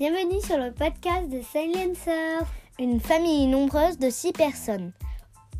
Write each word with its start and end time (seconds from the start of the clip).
Bienvenue 0.00 0.40
sur 0.40 0.56
le 0.56 0.72
podcast 0.72 1.28
de 1.28 1.42
Silencer, 1.42 2.46
une 2.78 3.00
famille 3.00 3.46
nombreuse 3.46 3.98
de 3.98 4.08
six 4.08 4.32
personnes. 4.32 4.92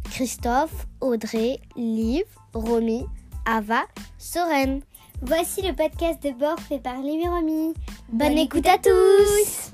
Christophe, 0.04 0.86
Audrey, 1.02 1.60
Liv, 1.76 2.22
Romy, 2.54 3.04
Ava, 3.44 3.82
Soren. 4.16 4.80
Voici 5.20 5.60
le 5.60 5.74
podcast 5.74 6.22
de 6.22 6.30
bord 6.30 6.58
fait 6.58 6.78
par 6.78 7.02
Liv 7.02 7.20
et 7.22 7.28
Romy. 7.28 7.74
Bonne, 8.08 8.38
écoute 8.38 8.66
à 8.66 8.78
tous 8.78 9.72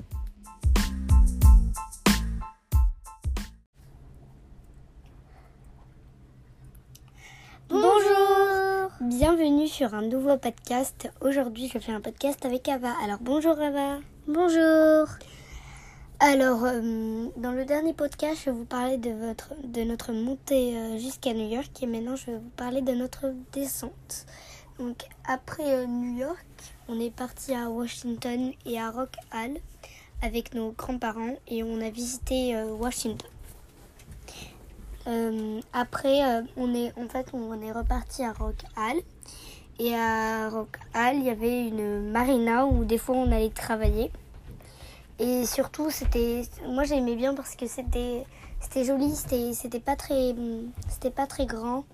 Bonjour 7.69 8.91
Bienvenue 8.99 9.69
sur 9.69 9.93
un 9.93 10.01
nouveau 10.01 10.35
podcast. 10.35 11.09
Aujourd'hui, 11.21 11.71
je 11.73 11.79
fais 11.79 11.93
un 11.93 12.01
podcast 12.01 12.45
avec 12.45 12.67
Ava. 12.67 12.91
Alors, 13.01 13.19
bonjour 13.21 13.57
Ava. 13.61 13.99
Bonjour. 14.29 15.07
Alors, 16.19 16.65
euh, 16.65 17.27
dans 17.37 17.53
le 17.53 17.63
dernier 17.63 17.93
podcast, 17.93 18.41
je 18.45 18.49
vous 18.49 18.65
parlais 18.65 18.97
de, 18.97 19.83
notre 19.85 20.11
montée 20.11 20.77
euh, 20.77 20.97
jusqu'à 20.97 21.33
New 21.33 21.47
York 21.47 21.71
et 21.81 21.85
maintenant, 21.85 22.17
je 22.17 22.25
vais 22.25 22.37
vous 22.37 22.51
parler 22.57 22.81
de 22.81 22.91
notre 22.91 23.33
descente. 23.53 24.25
Donc, 24.79 24.97
après 25.25 25.77
euh, 25.77 25.85
New 25.85 26.17
York, 26.17 26.45
on 26.89 26.99
est 26.99 27.09
parti 27.09 27.53
à 27.53 27.69
Washington 27.69 28.51
et 28.65 28.77
à 28.77 28.91
Rock 28.91 29.15
Hall 29.33 29.59
avec 30.21 30.53
nos 30.53 30.71
grands-parents 30.71 31.37
et 31.47 31.63
on 31.63 31.79
a 31.79 31.89
visité 31.89 32.61
Washington. 32.63 33.29
Après, 35.71 36.43
on 36.57 36.75
est 36.75 36.91
en 36.99 37.07
fait 37.07 37.29
on 37.31 37.61
est 37.61 37.71
reparti 37.71 38.23
à 38.23 38.33
Rock 38.33 38.57
Hall 38.75 38.97
et 39.79 39.95
à 39.95 40.49
Rock 40.49 40.77
Hall 40.95 41.15
il 41.15 41.23
y 41.23 41.29
avait 41.29 41.67
une 41.67 42.11
marina 42.11 42.65
où 42.65 42.85
des 42.85 42.97
fois 42.97 43.15
on 43.15 43.31
allait 43.31 43.49
travailler. 43.49 44.11
Et 45.19 45.45
surtout 45.45 45.89
c'était 45.89 46.43
moi 46.67 46.83
j'aimais 46.83 47.15
bien 47.15 47.33
parce 47.33 47.55
que 47.55 47.67
c'était 47.67 48.25
c'était 48.59 48.83
joli 48.83 49.15
c'était 49.15 49.53
c'était 49.53 49.79
pas 49.79 49.95
très 49.95 50.35
c'était 50.89 51.11
pas 51.11 51.27
très 51.27 51.45
grand. 51.45 51.85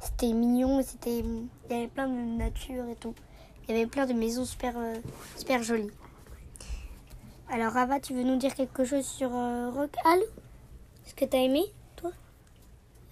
C'était 0.00 0.32
mignon 0.32 0.82
c'était 0.82 1.20
il 1.20 1.48
y 1.70 1.74
avait 1.74 1.88
plein 1.88 2.08
de 2.08 2.38
nature 2.38 2.88
et 2.88 2.96
tout. 2.96 3.14
Il 3.68 3.74
y 3.74 3.78
avait 3.78 3.86
plein 3.86 4.06
de 4.06 4.12
maisons 4.12 4.44
super 4.44 4.74
euh, 4.76 4.96
super 5.36 5.62
jolies. 5.62 5.90
Alors 7.50 7.76
Ava 7.76 8.00
tu 8.00 8.14
veux 8.14 8.24
nous 8.24 8.36
dire 8.36 8.54
quelque 8.54 8.84
chose 8.84 9.04
sur 9.04 9.30
Rock 9.30 9.94
Hall? 10.04 10.22
Ce 11.04 11.14
que 11.14 11.24
t'as 11.24 11.38
aimé 11.38 11.62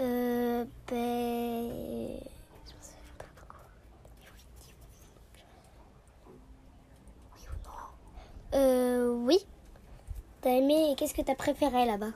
euh, 0.01 0.65
ben... 0.91 2.21
Euh, 8.55 9.09
oui. 9.09 9.39
T'as 10.41 10.51
aimé 10.51 10.95
Qu'est-ce 10.97 11.15
que 11.15 11.23
t'as 11.23 11.35
préféré 11.35 11.87
là-bas? 11.87 12.13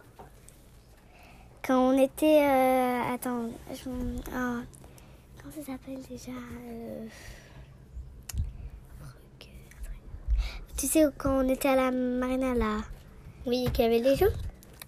Quand 1.62 1.78
on 1.78 1.98
était... 1.98 2.42
Euh, 2.42 3.14
attends, 3.14 3.48
je... 3.72 3.88
oh, 3.88 4.22
comment 4.28 5.55
ça 5.55 5.62
s'appelle 5.64 6.00
déjà 6.08 6.32
euh... 6.32 7.06
Tu 10.77 10.86
sais, 10.86 11.05
quand 11.16 11.44
on 11.44 11.48
était 11.48 11.68
à 11.68 11.77
la 11.77 11.90
marina 11.90 12.52
là 12.55 12.78
Oui, 13.46 13.66
qu'il 13.72 13.84
y 13.84 13.86
avait 13.86 14.00
des 14.00 14.16
jeux? 14.16 14.32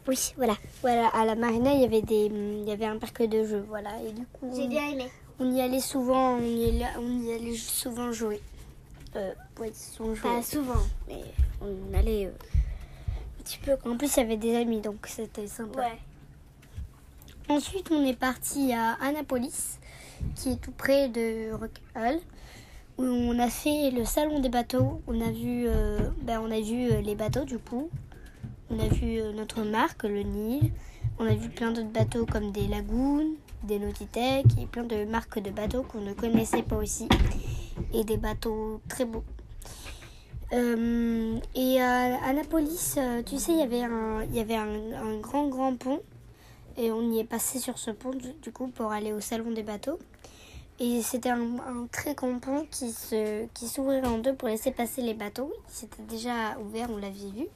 Oui, 0.08 0.34
voilà. 0.36 0.56
Voilà, 0.82 1.08
à 1.08 1.24
la 1.24 1.36
marina, 1.36 1.72
il 1.72 1.80
y 1.80 1.84
avait 1.84 2.02
des, 2.02 2.26
il 2.26 2.64
y 2.64 2.72
avait 2.72 2.86
un 2.86 2.98
parc 2.98 3.22
de 3.22 3.44
jeux, 3.44 3.64
voilà. 3.68 3.90
Et 4.02 4.12
du 4.12 4.26
coup, 4.26 4.52
j'ai 4.54 4.66
bien 4.66 4.88
aimé. 4.90 5.06
On 5.38 5.50
y 5.52 5.60
allait 5.60 5.80
souvent, 5.80 6.34
on 6.36 6.42
y 6.42 6.68
allait, 6.68 6.86
on 6.98 7.22
y 7.22 7.32
allait 7.32 7.56
souvent 7.56 8.10
jouer. 8.12 8.40
Euh, 9.16 9.32
souvent 9.72 10.14
jouer. 10.14 10.30
Pas 10.30 10.42
souvent, 10.42 10.82
mais 11.08 11.22
on 11.62 11.96
allait 11.96 12.26
euh, 12.26 12.30
un 12.30 13.42
petit 13.42 13.58
peu. 13.58 13.72
En 13.88 13.96
plus, 13.96 14.14
il 14.16 14.20
y 14.20 14.22
avait 14.22 14.36
des 14.36 14.56
amis, 14.56 14.80
donc 14.80 15.06
c'était 15.06 15.46
sympa. 15.46 15.80
Ouais. 15.80 15.98
Ensuite, 17.48 17.90
on 17.90 18.04
est 18.04 18.18
parti 18.18 18.72
à 18.74 18.98
Annapolis, 19.00 19.78
qui 20.34 20.50
est 20.52 20.60
tout 20.60 20.72
près 20.72 21.08
de 21.08 21.52
Rock 21.52 21.80
Hall, 21.94 22.18
où 22.98 23.04
on 23.04 23.38
a 23.38 23.48
fait 23.48 23.90
le 23.90 24.04
salon 24.04 24.40
des 24.40 24.50
bateaux. 24.50 25.00
On 25.06 25.20
a 25.20 25.30
vu, 25.30 25.64
euh, 25.66 26.10
ben, 26.22 26.40
on 26.40 26.50
a 26.50 26.60
vu 26.60 27.00
les 27.02 27.14
bateaux 27.14 27.44
du 27.44 27.58
coup. 27.58 27.88
On 28.68 28.78
a 28.78 28.88
vu 28.88 29.20
notre 29.34 29.62
marque, 29.62 30.02
le 30.02 30.22
Nil. 30.22 30.72
On 31.18 31.24
a 31.24 31.34
vu 31.34 31.48
plein 31.48 31.70
d'autres 31.70 31.88
bateaux 31.88 32.26
comme 32.26 32.52
des 32.52 32.66
Lagoons, 32.66 33.36
des 33.62 33.78
Nautitech 33.78 34.44
et 34.60 34.66
plein 34.66 34.84
de 34.84 35.04
marques 35.04 35.38
de 35.38 35.50
bateaux 35.50 35.84
qu'on 35.84 36.00
ne 36.00 36.12
connaissait 36.12 36.62
pas 36.62 36.76
aussi. 36.76 37.08
Et 37.92 38.04
des 38.04 38.16
bateaux 38.16 38.80
très 38.88 39.04
beaux. 39.04 39.24
Euh, 40.52 41.38
et 41.54 41.80
à 41.80 42.24
Annapolis, 42.24 42.94
euh, 42.98 43.22
tu 43.22 43.38
sais, 43.38 43.52
il 43.52 43.58
y 43.58 43.62
avait, 43.62 43.82
un, 43.82 44.22
il 44.24 44.34
y 44.34 44.40
avait 44.40 44.56
un, 44.56 45.18
grand, 45.20 45.48
grand 45.48 45.76
pont. 45.76 46.00
Et 46.76 46.92
on 46.92 47.10
y 47.10 47.20
est 47.20 47.24
passé 47.24 47.58
sur 47.58 47.78
ce 47.78 47.90
pont, 47.90 48.12
du, 48.42 48.52
coup, 48.52 48.68
pour 48.68 48.92
aller 48.92 49.12
au 49.12 49.20
salon 49.20 49.50
des 49.50 49.62
bateaux. 49.62 49.98
Et 50.78 51.00
c'était 51.02 51.30
un, 51.30 51.40
un, 51.40 51.86
très 51.90 52.14
grand 52.14 52.38
pont 52.38 52.66
qui 52.70 52.90
s'ouvrait 52.92 53.48
qui 53.54 54.06
en 54.06 54.18
deux 54.18 54.34
pour 54.34 54.48
laisser 54.48 54.72
passer 54.72 55.00
les 55.00 55.14
bateaux. 55.14 55.52
C'était 55.68 56.02
déjà 56.02 56.58
ouvert, 56.60 56.90
on 56.90 56.98
l'avait 56.98 57.30
vu. 57.34 57.46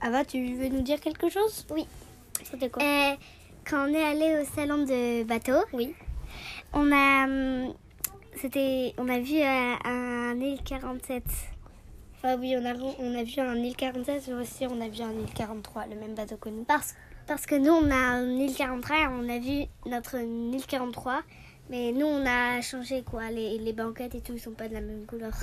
Ava, 0.00 0.24
tu 0.24 0.54
veux 0.54 0.68
nous 0.68 0.82
dire 0.82 1.00
quelque 1.00 1.28
chose? 1.28 1.66
Oui. 1.70 1.86
C'était 2.44 2.70
quoi? 2.70 2.82
Euh, 2.82 3.14
Quand 3.68 3.88
on 3.88 3.92
est 3.92 4.02
allé 4.02 4.40
au 4.40 4.54
salon 4.54 4.78
de 4.78 5.24
bateau, 5.24 5.64
oui. 5.72 5.94
on 6.72 6.90
a, 6.92 7.24
hum, 7.24 7.74
c'était, 8.36 8.94
on 8.98 9.08
a 9.08 9.18
vu 9.18 9.40
euh, 9.40 9.74
un 9.84 10.40
île 10.40 10.60
47. 10.64 11.22
Ah 12.24 12.36
oui, 12.38 12.54
on 12.56 12.64
a, 12.64 12.74
on 12.74 13.18
a 13.18 13.24
vu 13.24 13.40
un 13.40 13.56
île 13.56 13.76
47, 13.76 14.28
mais 14.28 14.34
aussi 14.34 14.66
on 14.66 14.80
a 14.80 14.88
vu 14.88 15.02
un 15.02 15.12
île 15.12 15.32
43, 15.34 15.86
le 15.86 15.96
même 15.96 16.14
bateau 16.14 16.36
que 16.36 16.48
nous. 16.48 16.64
Parce, 16.64 16.94
parce 17.26 17.46
que 17.46 17.54
nous, 17.54 17.72
on 17.72 17.90
a 17.90 17.96
un 17.96 18.30
île 18.30 18.54
43 18.54 18.96
et 18.96 19.06
on 19.08 19.28
a 19.28 19.38
vu 19.38 19.66
notre 19.86 20.16
île 20.16 20.64
43. 20.66 21.22
Mais 21.70 21.92
nous, 21.92 22.06
on 22.06 22.24
a 22.26 22.60
changé 22.60 23.02
quoi. 23.02 23.30
Les, 23.30 23.58
les 23.58 23.72
banquettes 23.72 24.14
et 24.14 24.20
tout, 24.20 24.32
ils 24.34 24.40
sont 24.40 24.52
pas 24.52 24.68
de 24.68 24.74
la 24.74 24.80
même 24.80 25.06
couleur. 25.06 25.34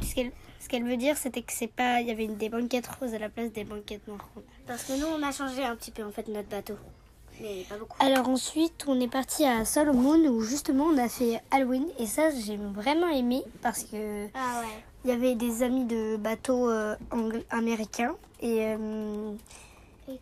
Ce 0.00 0.68
qu'elle 0.68 0.84
veut 0.84 0.96
dire, 0.96 1.16
c'était 1.16 1.42
que 1.42 1.52
c'est 1.52 1.68
pas, 1.68 2.00
il 2.00 2.08
y 2.08 2.10
avait 2.10 2.26
des 2.26 2.48
banquettes 2.48 2.86
roses 2.86 3.14
à 3.14 3.18
la 3.18 3.28
place 3.28 3.52
des 3.52 3.64
banquettes 3.64 4.06
noires. 4.08 4.28
Parce 4.66 4.84
que 4.84 4.98
nous, 4.98 5.06
on 5.06 5.22
a 5.22 5.32
changé 5.32 5.64
un 5.64 5.76
petit 5.76 5.90
peu 5.90 6.02
en 6.02 6.10
fait 6.10 6.28
notre 6.28 6.48
bateau. 6.48 6.76
Mais 7.40 7.64
pas 7.68 7.76
beaucoup. 7.76 7.96
Alors 7.98 8.28
ensuite, 8.28 8.84
on 8.86 9.00
est 9.00 9.08
parti 9.08 9.44
à 9.44 9.64
Solomon 9.64 10.18
où 10.28 10.42
justement 10.42 10.84
on 10.84 10.98
a 10.98 11.08
fait 11.08 11.40
Halloween 11.50 11.86
et 11.98 12.06
ça 12.06 12.30
j'ai 12.30 12.56
vraiment 12.56 13.08
aimé 13.08 13.42
parce 13.62 13.84
que 13.84 14.26
ah 14.34 14.60
ouais. 14.60 14.84
il 15.04 15.10
y 15.10 15.12
avait 15.12 15.34
des 15.34 15.62
amis 15.62 15.84
de 15.84 16.16
bateaux 16.16 16.68
euh, 16.70 16.94
américains 17.50 18.14
et 18.40 18.66
euh, 18.66 19.32
et, 20.08 20.20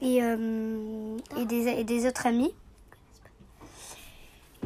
et, 0.00 0.22
euh, 0.22 1.16
et, 1.36 1.44
des, 1.44 1.68
et 1.68 1.84
des 1.84 2.06
autres 2.06 2.26
amis. 2.26 2.52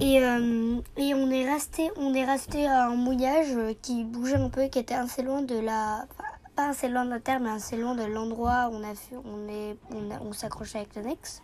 Et, 0.00 0.16
et 0.16 1.14
on 1.14 1.30
est 1.30 1.48
resté 1.48 1.90
on 1.96 2.14
est 2.14 2.24
resté 2.24 2.66
à 2.66 2.86
un 2.86 2.96
mouillage 2.96 3.56
qui 3.80 4.04
bougeait 4.04 4.36
un 4.36 4.48
peu, 4.48 4.66
qui 4.66 4.80
était 4.80 4.94
assez 4.94 5.22
loin 5.22 5.42
de 5.42 5.56
la 5.58 6.06
pas 6.56 6.68
assez 6.68 6.88
loin 6.88 7.04
de 7.04 7.10
la 7.10 7.20
terre, 7.20 7.40
mais 7.40 7.50
assez 7.50 7.76
loin 7.76 7.94
de 7.94 8.04
l'endroit 8.04 8.68
où 8.70 8.76
on 8.76 8.84
a 8.84 8.92
vu, 8.92 9.16
on 9.24 9.48
est 9.48 9.76
on, 9.92 10.28
on 10.28 10.32
s'accrochait 10.32 10.78
avec 10.78 10.94
le 10.96 11.02
Nex. 11.02 11.42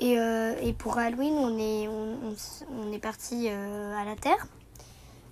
Et, 0.00 0.18
euh, 0.18 0.54
et 0.62 0.72
pour 0.72 0.96
Halloween, 0.98 1.34
on 1.34 1.58
est 1.58 1.88
on, 1.88 2.34
on, 2.82 2.92
est 2.92 3.00
parti 3.00 3.48
euh, 3.48 4.00
à 4.00 4.04
la 4.04 4.14
terre. 4.14 4.46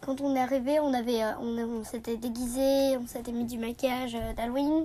Quand 0.00 0.21
on 0.21 0.34
est 0.34 0.41
arrivé, 0.41 0.81
on 0.81 0.93
avait 0.93 1.22
on, 1.41 1.56
on 1.59 1.84
s'était 1.84 2.16
déguisé, 2.16 2.97
on 2.97 3.06
s'était 3.06 3.32
mis 3.32 3.44
du 3.44 3.59
maquillage 3.59 4.16
d'Halloween. 4.37 4.84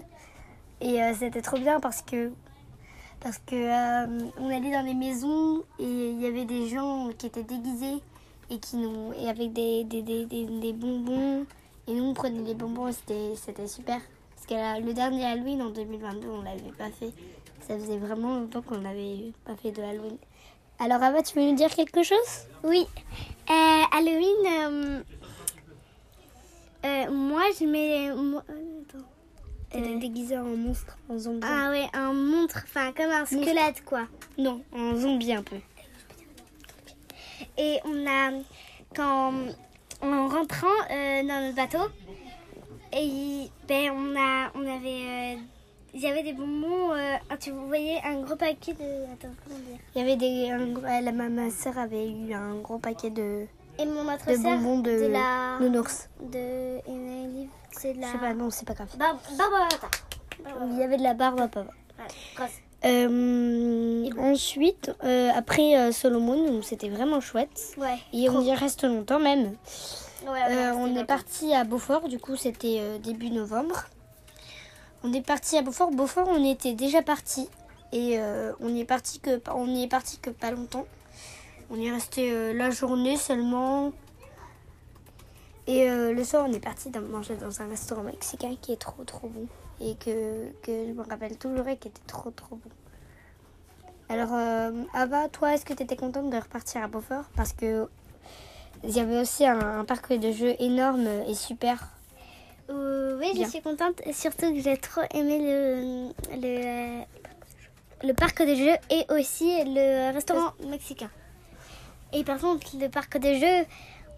Et 0.81 0.99
c'était 1.13 1.41
trop 1.41 1.57
bien 1.57 1.79
parce 1.79 2.01
que 2.01 2.31
parce 3.19 3.37
que 3.37 3.55
euh, 3.55 4.29
on 4.39 4.49
allait 4.49 4.71
dans 4.71 4.85
les 4.85 4.95
maisons 4.95 5.63
et 5.79 6.09
il 6.09 6.19
y 6.19 6.25
avait 6.25 6.45
des 6.45 6.67
gens 6.69 7.09
qui 7.17 7.27
étaient 7.27 7.43
déguisés 7.43 8.01
et 8.49 8.57
qui 8.57 8.77
nous 8.77 9.13
et 9.13 9.29
avec 9.29 9.53
des, 9.53 9.83
des, 9.83 10.01
des, 10.01 10.25
des, 10.25 10.73
bonbons. 10.73 11.45
Et 11.87 11.93
nous 11.93 12.03
on 12.03 12.13
prenait 12.13 12.41
les 12.41 12.55
bonbons 12.55 12.87
et 12.87 12.93
c'était 12.93 13.35
c'était 13.35 13.67
super. 13.67 13.99
Parce 14.35 14.47
que 14.47 14.85
le 14.85 14.93
dernier 14.93 15.25
Halloween 15.25 15.61
en 15.61 15.69
2022 15.69 16.27
on 16.29 16.41
l'avait 16.41 16.71
pas 16.77 16.89
fait 16.89 17.13
ça 17.67 17.77
faisait 17.77 17.97
vraiment 17.97 18.39
longtemps 18.39 18.61
qu'on 18.61 18.79
n'avait 18.79 19.31
pas 19.45 19.55
fait 19.55 19.71
de 19.71 19.81
Halloween 19.81 20.17
alors 20.79 21.01
Ava 21.01 21.21
tu 21.21 21.37
veux 21.37 21.45
nous 21.45 21.55
dire 21.55 21.69
quelque 21.69 22.03
chose? 22.03 22.47
Oui 22.63 22.85
euh, 23.49 23.83
Halloween 23.91 25.03
euh, 26.83 27.11
moi 27.11 27.43
je 27.59 27.65
mets 27.65 28.09
est 29.73 29.97
déguisée 29.97 30.37
en 30.37 30.43
monstre, 30.43 30.97
en 31.09 31.17
zombie. 31.17 31.47
Ah 31.49 31.69
ouais, 31.69 31.87
un 31.93 32.13
monstre, 32.13 32.61
enfin 32.63 32.91
comme 32.91 33.11
un 33.11 33.25
squelette 33.25 33.83
quoi. 33.85 34.07
Non, 34.37 34.61
en 34.73 34.95
zombie 34.95 35.33
un 35.33 35.43
peu. 35.43 35.57
Et 37.57 37.79
on 37.85 38.07
a, 38.07 38.31
quand, 38.95 39.33
en 40.01 40.27
rentrant 40.27 40.67
euh, 40.89 41.21
dans 41.23 41.41
notre 41.41 41.55
bateau, 41.55 41.91
et 42.93 43.49
ben 43.67 43.91
on 43.91 44.15
a, 44.19 44.51
on 44.55 44.61
avait, 44.61 45.05
euh, 45.07 45.35
il 45.93 46.01
y 46.01 46.07
avait 46.07 46.23
des 46.23 46.33
bonbons. 46.33 46.91
Euh, 46.93 47.15
ah, 47.29 47.37
tu 47.37 47.51
voyais 47.51 47.99
un 48.03 48.21
gros 48.21 48.35
paquet 48.35 48.73
de, 48.73 49.03
attends 49.13 49.33
comment 49.43 49.59
dire 49.59 49.77
Il 49.95 49.99
y 49.99 50.03
avait 50.03 50.15
des, 50.15 50.49
un, 50.51 51.01
la, 51.01 51.11
ma, 51.11 51.29
ma 51.29 51.49
soeur 51.49 51.77
avait 51.77 52.09
eu 52.09 52.33
un 52.33 52.55
gros 52.55 52.77
paquet 52.79 53.09
de. 53.09 53.45
Et 53.79 53.85
mon 53.85 54.01
autre 54.13 54.25
de 54.29 54.37
bonbons 54.37 54.79
de, 54.79 54.91
de 54.91 55.07
la 55.07 55.57
nounours. 55.59 56.09
De. 56.21 56.79
C'est 57.71 57.93
de 57.93 58.01
la. 58.01 58.07
Je 58.07 58.11
sais 58.11 58.17
pas, 58.19 58.33
non, 58.33 58.49
c'est 58.49 58.67
pas 58.67 58.73
grave. 58.73 58.89
Bar- 58.97 59.19
Barbata. 59.37 59.87
Il 60.71 60.77
y 60.79 60.83
avait 60.83 60.97
de 60.97 61.03
la 61.03 61.13
barbe 61.13 61.39
à 61.41 61.47
papa. 61.47 61.71
Euh, 62.83 64.09
ensuite, 64.17 64.91
euh, 65.03 65.29
après 65.35 65.77
euh, 65.77 65.91
Solomon, 65.91 66.61
c'était 66.63 66.89
vraiment 66.89 67.21
chouette. 67.21 67.75
Ouais. 67.77 67.97
Et 68.11 68.27
on 68.29 68.41
y 68.41 68.53
reste 68.53 68.83
longtemps 68.83 69.19
même. 69.19 69.55
Ouais, 70.25 70.71
on 70.75 70.95
est 70.95 71.03
parti 71.05 71.53
à 71.53 71.63
Beaufort, 71.63 72.07
du 72.07 72.19
coup 72.19 72.35
c'était 72.35 72.99
début 73.03 73.29
novembre. 73.31 73.85
On 75.03 75.11
est 75.13 75.25
parti 75.25 75.57
à 75.57 75.63
Beaufort. 75.63 75.91
Beaufort, 75.91 76.27
on 76.29 76.43
était 76.43 76.73
déjà 76.73 77.01
parti 77.01 77.49
et 77.91 78.19
euh, 78.19 78.53
on 78.59 78.69
y 78.69 78.81
est 78.81 78.85
parti 78.85 79.19
que 79.19 80.29
pas 80.29 80.51
longtemps. 80.51 80.85
On 81.71 81.79
est 81.79 81.91
resté 81.91 82.31
euh, 82.31 82.53
la 82.53 82.69
journée 82.69 83.17
seulement. 83.17 83.93
Et 85.65 85.89
euh, 85.89 86.13
le 86.13 86.23
soir, 86.23 86.45
on 86.47 86.53
est 86.53 86.59
parti 86.59 86.91
manger 86.99 87.35
dans 87.35 87.61
un 87.61 87.67
restaurant 87.67 88.03
mexicain 88.03 88.55
qui 88.61 88.73
est 88.73 88.79
trop 88.79 89.03
trop 89.03 89.27
bon 89.27 89.47
et 89.79 89.95
que, 89.95 90.51
je 90.67 90.93
me 90.93 91.01
rappelle 91.01 91.37
toujours 91.37 91.67
et 91.67 91.77
qui 91.77 91.87
était 91.87 92.01
trop 92.05 92.29
trop 92.29 92.57
bon. 92.57 92.69
Alors, 94.09 94.33
Ava, 94.93 95.29
toi, 95.29 95.53
est-ce 95.53 95.65
que 95.65 95.73
tu 95.73 95.83
étais 95.83 95.95
contente 95.95 96.29
de 96.29 96.37
repartir 96.37 96.83
à 96.83 96.87
Beaufort? 96.87 97.23
Parce 97.35 97.53
que 97.53 97.87
il 98.83 98.89
y 98.91 98.99
avait 98.99 99.19
aussi 99.19 99.45
un 99.45 99.85
parc 99.85 100.13
de 100.13 100.31
jeux 100.31 100.53
énorme 100.59 101.07
et 101.27 101.33
super. 101.33 101.87
Euh, 102.71 103.17
oui, 103.19 103.33
Bien. 103.33 103.45
je 103.45 103.49
suis 103.51 103.61
contente. 103.61 104.01
Surtout 104.13 104.53
que 104.53 104.59
j'ai 104.61 104.77
trop 104.77 105.01
aimé 105.13 105.39
le, 105.39 106.09
le, 106.41 108.07
le 108.07 108.13
parc 108.13 108.41
de 108.41 108.55
jeux 108.55 108.75
et 108.89 109.05
aussi 109.13 109.51
le 109.65 110.13
restaurant 110.13 110.53
mexicain. 110.67 111.09
Et 112.13 112.23
par 112.23 112.39
contre, 112.39 112.65
le 112.79 112.87
parc 112.89 113.17
de 113.17 113.33
jeux, 113.33 113.65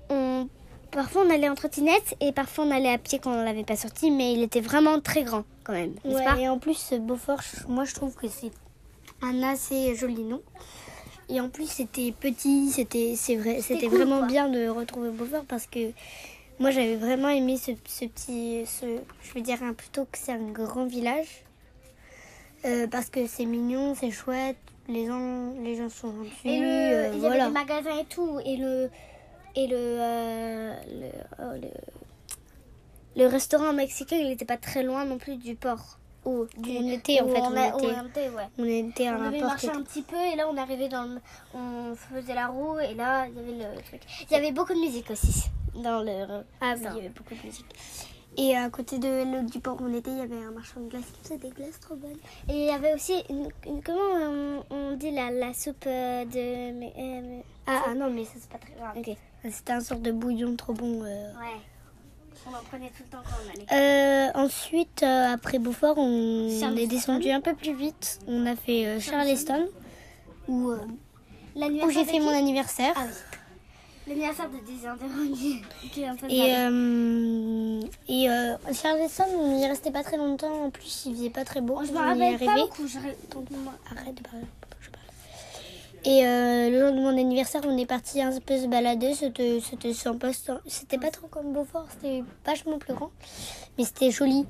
on, 0.10 0.48
parfois 0.92 1.24
on 1.26 1.30
allait 1.30 1.50
en 1.50 1.56
trottinette 1.56 2.16
et 2.22 2.32
parfois 2.32 2.66
on 2.66 2.72
allait 2.72 2.92
à 2.94 2.98
pied 2.98 3.20
quand 3.20 3.32
on 3.32 3.44
l'avait 3.44 3.64
pas 3.64 3.76
sorti, 3.76 4.12
mais 4.12 4.34
il 4.34 4.42
était 4.44 4.62
vraiment 4.62 5.00
très 5.00 5.24
grand 5.24 5.44
quand 5.64 5.74
même, 5.74 5.94
Ouais, 6.04 6.24
pas? 6.24 6.38
et 6.38 6.50
en 6.50 6.60
plus, 6.60 6.94
Beaufort, 6.94 7.42
moi 7.68 7.86
je 7.86 7.94
trouve 7.96 8.14
que 8.16 8.28
c'est 8.28 8.52
un 9.22 9.42
assez 9.44 9.96
joli 9.96 10.24
nom. 10.24 10.42
Et 11.30 11.40
en 11.40 11.48
plus, 11.50 11.68
c'était 11.70 12.12
petit, 12.20 12.70
c'était 12.70 13.14
c'est 13.16 13.38
vrai, 13.38 13.62
c'était 13.62 13.88
cool, 13.88 14.00
vraiment 14.00 14.18
quoi. 14.20 14.28
bien 14.28 14.50
de 14.50 14.68
retrouver 14.68 15.10
Beaufort 15.10 15.46
parce 15.48 15.68
que 15.68 15.92
moi 16.64 16.72
j'avais 16.72 16.96
vraiment 16.96 17.28
aimé 17.30 17.58
ce, 17.58 17.72
ce 17.86 18.06
petit, 18.06 18.66
ce, 18.66 18.86
je 19.22 19.34
veux 19.34 19.42
dire 19.42 19.60
plutôt 19.76 20.06
que 20.06 20.18
c'est 20.18 20.32
un 20.32 20.50
grand 20.62 20.86
village 20.98 21.32
Euh, 22.66 22.88
parce 22.88 23.10
que 23.10 23.28
c'est 23.28 23.46
mignon, 23.46 23.94
c'est 24.00 24.10
chouette, 24.20 24.56
les 24.88 25.06
gens, 25.06 25.52
les 25.62 25.76
gens 25.76 25.90
sont 25.90 26.14
gentils, 26.18 26.48
Et 26.54 26.60
le, 26.62 26.66
euh, 26.68 27.12
il 27.14 27.20
y 27.22 27.26
avait 27.26 27.36
voilà. 27.40 27.48
des 27.48 27.52
magasins 27.62 27.98
et 28.00 28.06
tout. 28.06 28.40
Et 28.46 28.56
le, 28.56 28.90
et 29.60 29.68
le, 29.68 29.76
euh, 29.78 30.74
le, 31.00 31.10
oh, 31.44 31.54
le, 31.64 33.22
le 33.22 33.28
restaurant 33.28 33.74
mexicain, 33.74 34.16
il 34.16 34.30
n'était 34.30 34.46
pas 34.54 34.56
très 34.70 34.82
loin 34.82 35.04
non 35.04 35.18
plus 35.18 35.36
du 35.36 35.56
port. 35.56 36.00
Où, 36.24 36.46
du, 36.58 36.78
On 36.78 36.88
était, 36.88 37.20
en 37.20 37.28
fait, 37.28 37.42
on, 37.42 37.58
a- 37.58 37.68
était- 37.68 37.76
on 38.02 38.08
était, 38.08 38.30
ouais. 38.30 38.48
On 38.58 38.64
était 38.64 39.08
à 39.10 39.18
On 39.18 39.22
un 39.24 39.28
avait 39.28 39.40
port 39.40 39.50
marché 39.50 39.70
un 39.70 39.82
petit 39.84 40.04
peu 40.04 40.16
et 40.32 40.38
là 40.38 40.48
on 40.50 40.56
arrivait 40.56 40.88
dans 40.88 41.04
le, 41.04 41.20
on 41.54 41.94
faisait 41.96 42.34
la 42.34 42.48
roue 42.48 42.80
et 42.80 42.94
là 42.94 43.28
il 43.28 43.36
y 43.36 43.40
avait 43.66 43.76
le 43.76 43.82
truc. 43.90 44.02
Il 44.30 44.32
y 44.32 44.38
avait 44.38 44.54
beaucoup 44.54 44.74
de 44.74 44.80
musique 44.80 45.12
aussi 45.12 45.36
dans 45.76 46.02
le. 46.02 46.44
Ah 46.62 46.74
il 46.76 46.84
y 46.84 46.88
avait 46.88 47.10
beaucoup 47.10 47.36
de 47.36 47.46
musique. 47.46 47.66
Et 48.36 48.58
à 48.58 48.68
côté 48.72 48.98
de 48.98 49.08
le- 49.08 49.48
du 49.48 49.60
port 49.60 49.78
où 49.80 49.86
on 49.86 49.94
était, 49.94 50.10
il 50.10 50.18
y 50.18 50.22
avait 50.22 50.44
un 50.44 50.50
marchand 50.52 50.80
de 50.80 50.90
glace 50.90 51.04
qui 51.14 51.22
faisait 51.22 51.38
des 51.38 51.50
glaces 51.52 51.80
trop 51.80 51.96
bonnes. 51.96 52.18
Et 52.50 52.54
il 52.54 52.66
y 52.66 52.70
avait 52.72 52.94
aussi 52.96 53.14
une, 53.30 53.48
une- 53.68 53.84
comment 53.84 54.00
on, 54.02 54.64
on 54.72 54.96
dit 54.96 55.12
la, 55.12 55.30
la 55.30 55.54
soupe 55.54 55.86
euh, 55.86 56.26
de. 56.26 56.72
mais, 56.80 56.94
euh, 56.98 57.42
Ah, 57.68 57.84
ah 57.90 57.94
non, 57.94 58.10
mais 58.10 58.26
ça 58.26 58.32
c'est 58.40 58.50
pas 58.50 58.58
très 58.58 58.74
grave. 58.74 58.98
Ok. 58.98 59.16
C'était 59.52 59.74
un 59.74 59.82
sorte 59.82 60.02
de 60.02 60.12
bouillon 60.12 60.56
trop 60.56 60.74
bon. 60.74 61.04
euh. 61.04 61.32
Ouais. 61.34 61.60
On 62.46 62.50
en 62.50 62.64
prenait 62.64 62.88
tout 62.90 63.04
le 63.04 63.10
temps 63.10 63.24
quand 63.24 63.36
on 63.46 63.50
allait. 63.54 64.28
Euh, 64.28 64.32
ensuite, 64.36 65.04
euh, 65.04 65.34
après 65.34 65.60
Beaufort, 65.60 65.98
on 65.98 66.50
est 66.76 66.88
descendu 66.88 67.30
un 67.30 67.40
peu 67.40 67.54
plus 67.54 67.74
vite. 67.76 68.20
On 68.28 68.46
a 68.48 68.56
fait 68.56 68.86
euh, 68.88 69.00
Charleston, 69.00 69.68
où, 70.48 70.72
où 70.72 71.90
j'ai 71.92 72.04
fait 72.04 72.20
mon 72.20 72.32
anniversaire. 72.36 72.94
Ah 72.98 73.04
oui. 73.06 73.14
L'anniversaire 74.08 74.50
de 74.50 74.58
Désinterrogé 74.66 75.62
qui 75.94 76.02
est 76.02 76.10
en 76.10 76.16
train 76.16 76.28
de 76.28 76.34
Et, 76.34 76.56
euh, 76.56 77.82
et 78.10 78.30
euh, 78.30 78.58
Charleston, 78.74 79.24
on 79.38 79.58
y 79.58 79.66
restait 79.66 79.92
pas 79.92 80.04
très 80.04 80.18
longtemps. 80.18 80.66
En 80.66 80.70
plus, 80.72 81.04
il 81.06 81.16
faisait 81.16 81.30
pas 81.30 81.46
très 81.46 81.62
beau. 81.62 81.78
Oh, 81.80 81.86
je 81.86 81.92
me 81.94 81.98
rappelle 81.98 82.38
pas 82.38 82.56
beaucoup. 82.56 82.84
Tonton-moi. 83.30 83.74
Arrête 83.96 84.16
de 84.16 84.22
parler. 84.22 84.46
je 84.82 84.90
parle. 84.90 85.04
Et 86.04 86.26
euh, 86.26 86.70
le 86.70 86.80
jour 86.82 86.92
de 86.96 87.00
mon 87.00 87.18
anniversaire, 87.18 87.62
on 87.66 87.78
est 87.78 87.86
parti 87.86 88.22
un 88.22 88.38
peu 88.42 88.58
se 88.60 88.68
balader. 88.68 89.14
C'était 89.16 89.60
c'était 89.62 89.94
sympa. 89.94 90.32
c'était- 90.68 90.98
pas 90.98 91.10
trop 91.12 91.28
comme 91.28 91.54
Beaufort, 91.54 91.88
c'était 91.92 92.24
vachement 92.46 92.78
plus 92.80 92.94
grand. 92.94 93.12
Mais 93.78 93.86
c'était 93.86 94.12
joli. 94.12 94.46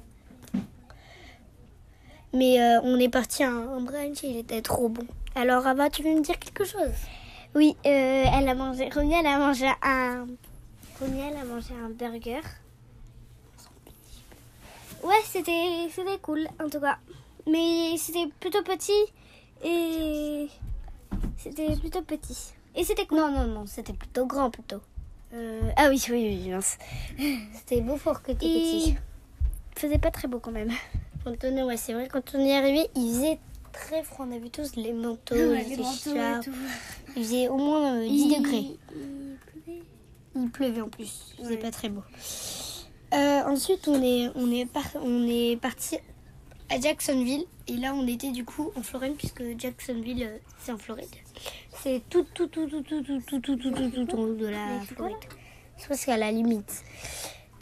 Mais 2.34 2.60
euh, 2.60 2.82
on 2.84 2.98
est 3.00 3.10
parti 3.10 3.44
à 3.44 3.50
un, 3.52 3.78
un 3.78 3.82
brunch 3.82 4.24
et 4.24 4.30
il 4.30 4.38
était 4.38 4.64
trop 4.64 4.90
bon. 4.90 5.06
Alors, 5.36 5.68
Ava, 5.68 5.92
tu 5.92 6.02
veux 6.02 6.16
me 6.16 6.22
dire 6.22 6.40
quelque 6.40 6.66
chose? 6.66 6.90
Oui, 7.56 7.76
euh, 7.86 8.24
elle 8.34 8.50
a 8.50 8.56
mangé. 8.56 8.90
Romy, 8.90 9.14
elle 9.14 9.28
a 9.28 9.38
mangé 9.38 9.68
un. 9.84 10.26
Romy, 11.00 11.20
elle 11.20 11.38
a 11.38 11.44
mangé 11.46 11.74
un 11.74 11.90
burger. 11.90 12.42
Ouais, 15.04 15.22
c'était 15.26 15.90
c'était 15.94 16.18
cool 16.20 16.48
en 16.64 16.70
tout 16.70 16.80
cas. 16.80 16.98
Mais 17.48 17.96
c'était 17.98 18.28
plutôt 18.40 18.64
petit 18.64 19.04
et 19.64 20.48
c'était 21.38 21.76
plutôt 21.76 22.02
petit. 22.02 22.54
Et 22.76 22.84
c'était 22.84 23.06
cool. 23.06 23.20
Non, 23.20 23.30
non, 23.32 23.46
non, 23.48 23.66
c'était 23.68 23.94
plutôt 23.94 24.26
grand 24.26 24.50
plutôt. 24.50 24.82
Euh, 25.34 25.72
ah 25.78 25.90
oui, 25.90 26.02
oui, 26.10 26.40
oui, 26.44 26.50
mince. 26.50 26.78
C'était 27.56 27.82
Beaufort 27.82 28.22
que 28.22 28.32
t'es 28.34 28.46
Et 28.46 28.50
petit. 28.62 28.90
il 29.76 29.80
faisait 29.80 29.98
pas 29.98 30.12
très 30.12 30.28
beau 30.28 30.40
quand 30.40 30.52
même. 30.52 30.70
Quand 31.24 31.34
on 31.44 31.58
est, 31.58 31.64
ouais, 31.64 31.78
c'est 31.78 31.94
vrai, 31.94 32.08
quand 32.08 32.36
on 32.36 32.40
est 32.40 32.56
arrivé, 32.56 32.88
il 32.96 33.14
faisait 33.14 33.40
très 33.74 34.04
froid. 34.04 34.26
On 34.30 34.32
avait 34.36 34.50
tous 34.50 34.76
les 34.78 34.94
manteaux, 34.94 35.36
les, 35.36 35.74
écharpes. 35.74 36.48
Il 37.16 37.24
faisait 37.24 37.50
au 37.50 37.58
moins 37.58 37.98
euh, 37.98 38.08
10 38.08 38.36
degrés. 38.38 38.78
Il 40.36 40.50
pleuvait 40.50 40.82
en 40.82 40.90
plus. 40.90 41.34
Il 41.38 41.44
faisait 41.46 41.56
Ouais. 41.56 41.60
pas 41.62 41.72
très 41.72 41.90
beau. 41.90 42.02
Euh, 43.14 43.42
ensuite, 43.46 43.88
on 43.88 44.02
est, 44.02 44.30
on, 44.36 44.50
est 44.52 44.66
par- 44.66 44.96
on 45.04 45.28
est 45.28 45.58
parti 45.62 45.98
à 46.70 46.80
Jacksonville. 46.80 47.46
Et 47.68 47.74
là, 47.78 47.94
on 47.94 48.08
était 48.08 48.32
du 48.32 48.44
coup 48.44 48.72
en 48.76 48.82
Floride, 48.82 49.16
puisque 49.18 49.44
Jacksonville, 49.60 50.24
euh, 50.24 50.38
c'est 50.60 50.72
en 50.72 50.78
Floride. 50.78 51.06
C'est 51.84 52.02
tout, 52.10 52.26
tout, 52.34 52.48
tout, 52.48 52.68
tout, 52.68 52.82
tout, 52.82 53.02
tout, 53.04 53.20
tout, 53.22 53.40
tout, 53.40 53.56
tout, 53.58 53.72
tout, 53.72 53.90
tout, 53.90 54.06
tout 54.06 54.16
en 54.16 54.22
haut 54.24 54.34
de 54.34 54.48
la 54.48 54.66
Mais 54.66 54.80
c'est 54.88 54.96
quoi, 54.96 55.08
Floride. 55.10 55.30
C'est 55.78 55.86
presque 55.86 56.10
à 56.10 56.18
la 56.18 56.32
limite. 56.32 56.84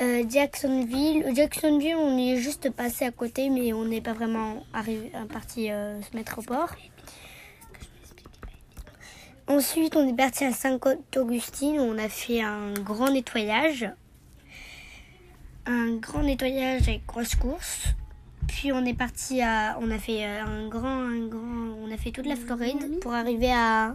Euh, 0.02 0.24
Jacksonville, 0.28 1.26
Jacksonville, 1.36 1.96
on 1.96 2.18
est 2.18 2.38
juste 2.38 2.72
passé 2.72 3.06
à 3.06 3.12
côté, 3.12 3.52
mais 3.52 3.72
on 3.72 3.86
n'est 3.86 4.02
pas 4.02 4.14
vraiment 4.14 4.64
arrivé, 4.74 5.12
euh, 5.14 5.26
parti 5.26 5.70
euh, 5.70 6.02
se 6.02 6.18
mettre 6.18 6.40
au 6.40 6.42
port. 6.42 6.70
Ensuite, 9.48 9.96
on 9.96 10.08
est 10.08 10.16
parti 10.16 10.44
à 10.44 10.52
Saint-Augustine 10.54 11.80
où 11.80 11.84
on 11.84 12.00
a 12.00 12.10
fait 12.10 12.42
un 12.42 12.74
grand 12.74 13.12
nettoyage. 13.12 13.92
Un 15.68 15.98
grand 15.98 16.24
nettoyage 16.24 16.88
avec 16.88 17.06
grosse 17.06 17.36
course. 17.36 17.90
Puis 18.48 18.72
on 18.72 18.84
est 18.86 18.96
parti 18.96 19.42
à. 19.44 19.78
On 19.82 19.92
a 19.92 20.00
fait 20.00 20.26
un 20.26 20.68
grand. 20.68 20.88
Un 20.88 21.28
grand 21.28 21.76
on 21.84 21.92
a 21.92 21.98
fait 21.98 22.12
toute 22.12 22.26
la 22.26 22.36
Floride 22.36 23.00
pour 23.02 23.14
arriver 23.14 23.52
à. 23.52 23.94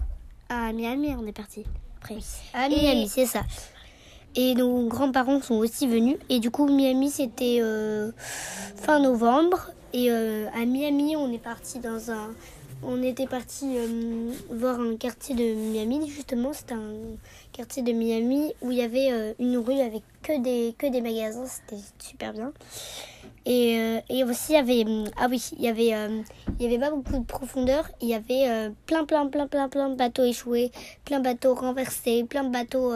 À 0.48 0.72
Miami, 0.72 1.16
on 1.18 1.26
est 1.26 1.32
parti. 1.32 1.64
Après. 1.96 2.18
À 2.54 2.68
Miami, 2.68 3.08
c'est 3.08 3.26
ça. 3.26 3.42
Et 4.38 4.54
nos 4.54 4.86
grands-parents 4.86 5.40
sont 5.40 5.54
aussi 5.54 5.86
venus. 5.86 6.18
Et 6.28 6.40
du 6.40 6.50
coup, 6.50 6.66
Miami, 6.66 7.10
c'était 7.10 7.58
euh, 7.62 8.12
fin 8.76 9.00
novembre. 9.00 9.70
Et 9.94 10.10
euh, 10.10 10.46
à 10.54 10.66
Miami, 10.66 11.16
on 11.16 11.32
est 11.32 11.42
parti 11.42 11.78
dans 11.78 12.10
un. 12.10 12.34
On 12.82 13.02
était 13.02 13.26
parti 13.26 13.78
euh, 13.78 14.32
voir 14.50 14.78
un 14.78 14.96
quartier 14.96 15.34
de 15.34 15.54
Miami, 15.54 16.10
justement. 16.10 16.52
C'était 16.52 16.74
un 16.74 16.92
quartier 17.52 17.82
de 17.82 17.92
Miami 17.92 18.52
où 18.60 18.70
il 18.70 18.76
y 18.76 18.82
avait 18.82 19.34
une 19.38 19.56
rue 19.56 19.80
avec 19.80 20.02
que 20.22 20.38
des, 20.42 20.74
que 20.76 20.86
des 20.86 21.00
magasins. 21.00 21.46
C'était 21.46 21.80
super 21.98 22.34
bien. 22.34 22.52
Et, 23.46 24.00
et 24.10 24.24
aussi, 24.24 24.52
il 24.52 24.56
y 24.56 24.58
avait. 24.58 24.84
Ah 25.16 25.28
oui, 25.30 25.42
il 25.56 25.64
y 25.64 25.68
avait. 25.68 25.94
il 26.60 26.62
y 26.62 26.66
avait 26.66 26.78
pas 26.78 26.90
beaucoup 26.90 27.18
de 27.18 27.24
profondeur. 27.24 27.88
Il 28.02 28.08
y 28.08 28.14
avait 28.14 28.70
plein, 28.84 29.06
plein, 29.06 29.28
plein, 29.28 29.46
plein, 29.46 29.70
plein 29.70 29.88
de 29.88 29.94
bateaux 29.94 30.24
échoués, 30.24 30.70
plein 31.06 31.20
de 31.20 31.24
bateaux 31.24 31.54
renversés, 31.54 32.24
plein 32.24 32.44
de 32.44 32.50
bateaux. 32.50 32.92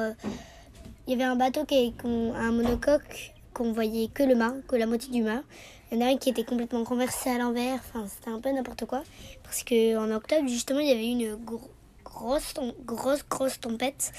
Il 1.11 1.19
y 1.19 1.23
avait 1.23 1.29
un 1.29 1.35
bateau 1.35 1.65
qui 1.65 1.93
un 2.05 2.53
monocoque 2.53 3.33
qu'on 3.53 3.73
voyait 3.73 4.07
que 4.15 4.23
le 4.23 4.37
mât, 4.37 4.55
que 4.69 4.77
la 4.77 4.87
moitié 4.87 5.11
du 5.13 5.23
mât. 5.23 5.43
Il 5.91 5.99
y 5.99 6.03
en 6.05 6.07
a 6.07 6.11
un 6.11 6.17
qui 6.17 6.31
était 6.31 6.45
complètement 6.45 6.85
renversé 6.85 7.31
à 7.31 7.39
l'envers. 7.39 7.81
Enfin, 7.81 8.07
c'était 8.07 8.31
un 8.31 8.39
peu 8.39 8.49
n'importe 8.53 8.85
quoi. 8.85 9.03
Parce 9.43 9.65
que 9.65 9.97
en 9.97 10.09
octobre, 10.15 10.47
justement, 10.47 10.79
il 10.79 10.87
y 10.87 10.93
avait 10.93 11.09
une 11.09 11.35
gro- 11.35 11.69
grosse, 12.05 12.55
grosse, 12.85 13.25
grosse 13.29 13.59
tempête. 13.59 14.13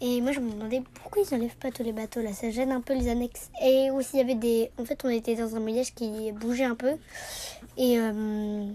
Et 0.00 0.20
moi, 0.20 0.32
je 0.32 0.40
me 0.40 0.50
demandais 0.50 0.82
pourquoi 0.94 1.22
ils 1.22 1.32
n'enlèvent 1.32 1.56
pas 1.56 1.70
tous 1.70 1.84
les 1.84 1.92
bateaux 1.92 2.20
là. 2.20 2.32
Ça 2.32 2.50
gêne 2.50 2.72
un 2.72 2.80
peu 2.80 2.94
les 2.94 3.08
annexes. 3.08 3.48
Et 3.64 3.92
aussi, 3.92 4.10
il 4.14 4.18
y 4.18 4.22
avait 4.22 4.34
des. 4.34 4.72
En 4.76 4.84
fait, 4.84 5.00
on 5.04 5.08
était 5.08 5.36
dans 5.36 5.54
un 5.54 5.60
mouillage 5.60 5.94
qui 5.94 6.32
bougeait 6.32 6.64
un 6.64 6.74
peu. 6.74 6.96
Et 7.76 7.96
euh, 7.96 8.10
euh, 8.10 8.72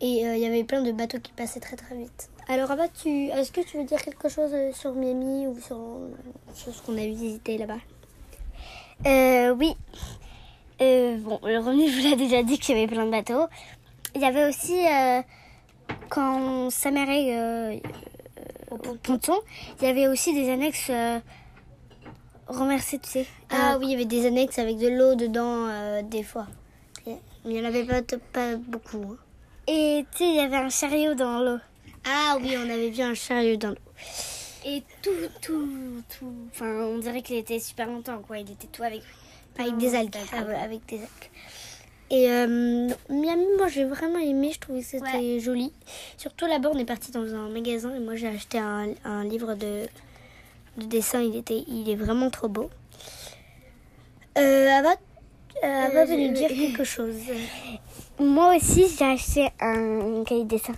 il 0.00 0.38
y 0.38 0.46
avait 0.46 0.64
plein 0.64 0.82
de 0.82 0.90
bateaux 0.90 1.20
qui 1.20 1.30
passaient 1.30 1.60
très 1.60 1.76
très 1.76 1.94
vite. 1.96 2.28
Alors, 2.48 2.70
Abba, 2.70 2.88
tu... 2.88 3.08
est-ce 3.28 3.52
que 3.52 3.60
tu 3.60 3.78
veux 3.78 3.84
dire 3.84 4.02
quelque 4.02 4.28
chose 4.28 4.50
euh, 4.52 4.72
sur 4.72 4.92
Miami 4.94 5.46
ou 5.46 5.58
sur, 5.60 5.78
sur 6.54 6.74
ce 6.74 6.82
qu'on 6.82 6.94
a 6.94 7.06
visité 7.06 7.56
là-bas? 7.58 7.78
Euh, 9.06 9.54
oui. 9.54 9.74
Euh, 10.80 11.16
bon, 11.18 11.38
le 11.44 11.58
revenu, 11.58 11.88
je 11.90 11.96
vous 12.00 12.08
l'ai 12.10 12.16
déjà 12.16 12.42
dit 12.42 12.58
qu'il 12.58 12.76
y 12.76 12.78
avait 12.78 12.92
plein 12.92 13.06
de 13.06 13.10
bateaux. 13.10 13.46
Il 14.14 14.20
y 14.20 14.24
avait 14.24 14.48
aussi, 14.48 14.74
euh, 14.86 15.22
quand 16.10 16.68
ça 16.70 16.80
s'amérait 16.90 17.36
euh, 17.38 17.76
au 18.70 18.76
ponton, 18.76 19.38
il 19.80 19.86
y 19.86 19.90
avait 19.90 20.08
aussi 20.08 20.34
des 20.34 20.50
annexes 20.50 20.90
euh, 20.90 21.18
renversées, 22.48 22.98
tu 22.98 23.08
sais. 23.08 23.26
Ah 23.50 23.74
Euh, 23.74 23.78
oui, 23.78 23.86
il 23.86 23.90
y 23.92 23.94
avait 23.94 24.04
des 24.04 24.26
annexes 24.26 24.58
avec 24.58 24.78
de 24.78 24.88
l'eau 24.88 25.14
dedans 25.14 25.66
euh, 25.68 26.02
des 26.02 26.22
fois. 26.22 26.46
Il 27.44 27.50
n'y 27.50 27.60
en 27.60 27.64
avait 27.64 27.84
pas, 27.84 28.02
pas 28.32 28.54
beaucoup. 28.56 29.02
hein. 29.12 29.16
Et 29.66 30.04
tu 30.12 30.18
sais, 30.18 30.28
il 30.28 30.36
y 30.36 30.40
avait 30.40 30.56
un 30.56 30.68
chariot 30.68 31.14
dans 31.14 31.40
l'eau. 31.40 31.58
Ah 32.04 32.36
oui, 32.40 32.54
on 32.56 32.68
avait 32.68 32.90
vu 32.90 33.02
un 33.02 33.14
chariot 33.14 33.56
dans 33.56 33.70
l'eau. 33.70 33.76
Et 34.64 34.82
tout, 35.02 35.10
tout, 35.40 35.68
tout. 36.18 36.34
Enfin, 36.50 36.66
on 36.84 36.98
dirait 36.98 37.22
qu'il 37.22 37.36
était 37.36 37.58
super 37.58 37.86
longtemps, 37.88 38.20
quoi. 38.26 38.38
Il 38.38 38.50
était 38.50 38.68
tout 38.68 38.82
avec. 38.82 39.02
Avec 39.58 39.76
des 39.76 39.94
algues. 39.94 40.14
Ah 40.32 40.38
avec 40.62 40.86
des 40.86 40.96
algues. 40.96 41.30
Et 42.10 42.28
euh, 42.30 42.88
Miami, 43.08 43.46
moi 43.56 43.68
j'ai 43.68 43.84
vraiment 43.84 44.18
aimé, 44.18 44.50
je 44.52 44.60
trouvais 44.60 44.80
que 44.80 44.86
c'était 44.86 45.02
Ouais. 45.16 45.40
joli. 45.40 45.72
Surtout 46.18 46.44
là-bas, 46.46 46.70
on 46.72 46.78
est 46.78 46.84
parti 46.84 47.10
dans 47.10 47.24
un 47.34 47.48
magasin 47.48 47.94
et 47.94 48.00
moi 48.00 48.16
j'ai 48.16 48.28
acheté 48.28 48.58
un, 48.58 48.88
un 49.04 49.24
livre 49.24 49.54
de, 49.54 49.86
de 50.76 50.84
dessin, 50.84 51.22
il, 51.22 51.36
était, 51.36 51.64
il 51.68 51.88
est 51.88 51.96
vraiment 51.96 52.28
trop 52.28 52.48
beau. 52.48 52.68
Euh, 54.36 54.68
Ava, 54.70 54.94
euh, 55.64 55.86
Ava 55.86 56.04
veut 56.04 56.16
nous 56.16 56.32
dire 56.34 56.48
quelque 56.54 56.84
chose. 56.84 57.16
Moi 58.18 58.56
aussi, 58.56 58.84
j'ai 58.98 59.04
acheté 59.06 59.48
un 59.60 60.22
cahier 60.24 60.44
de 60.44 60.48
dessin. 60.48 60.74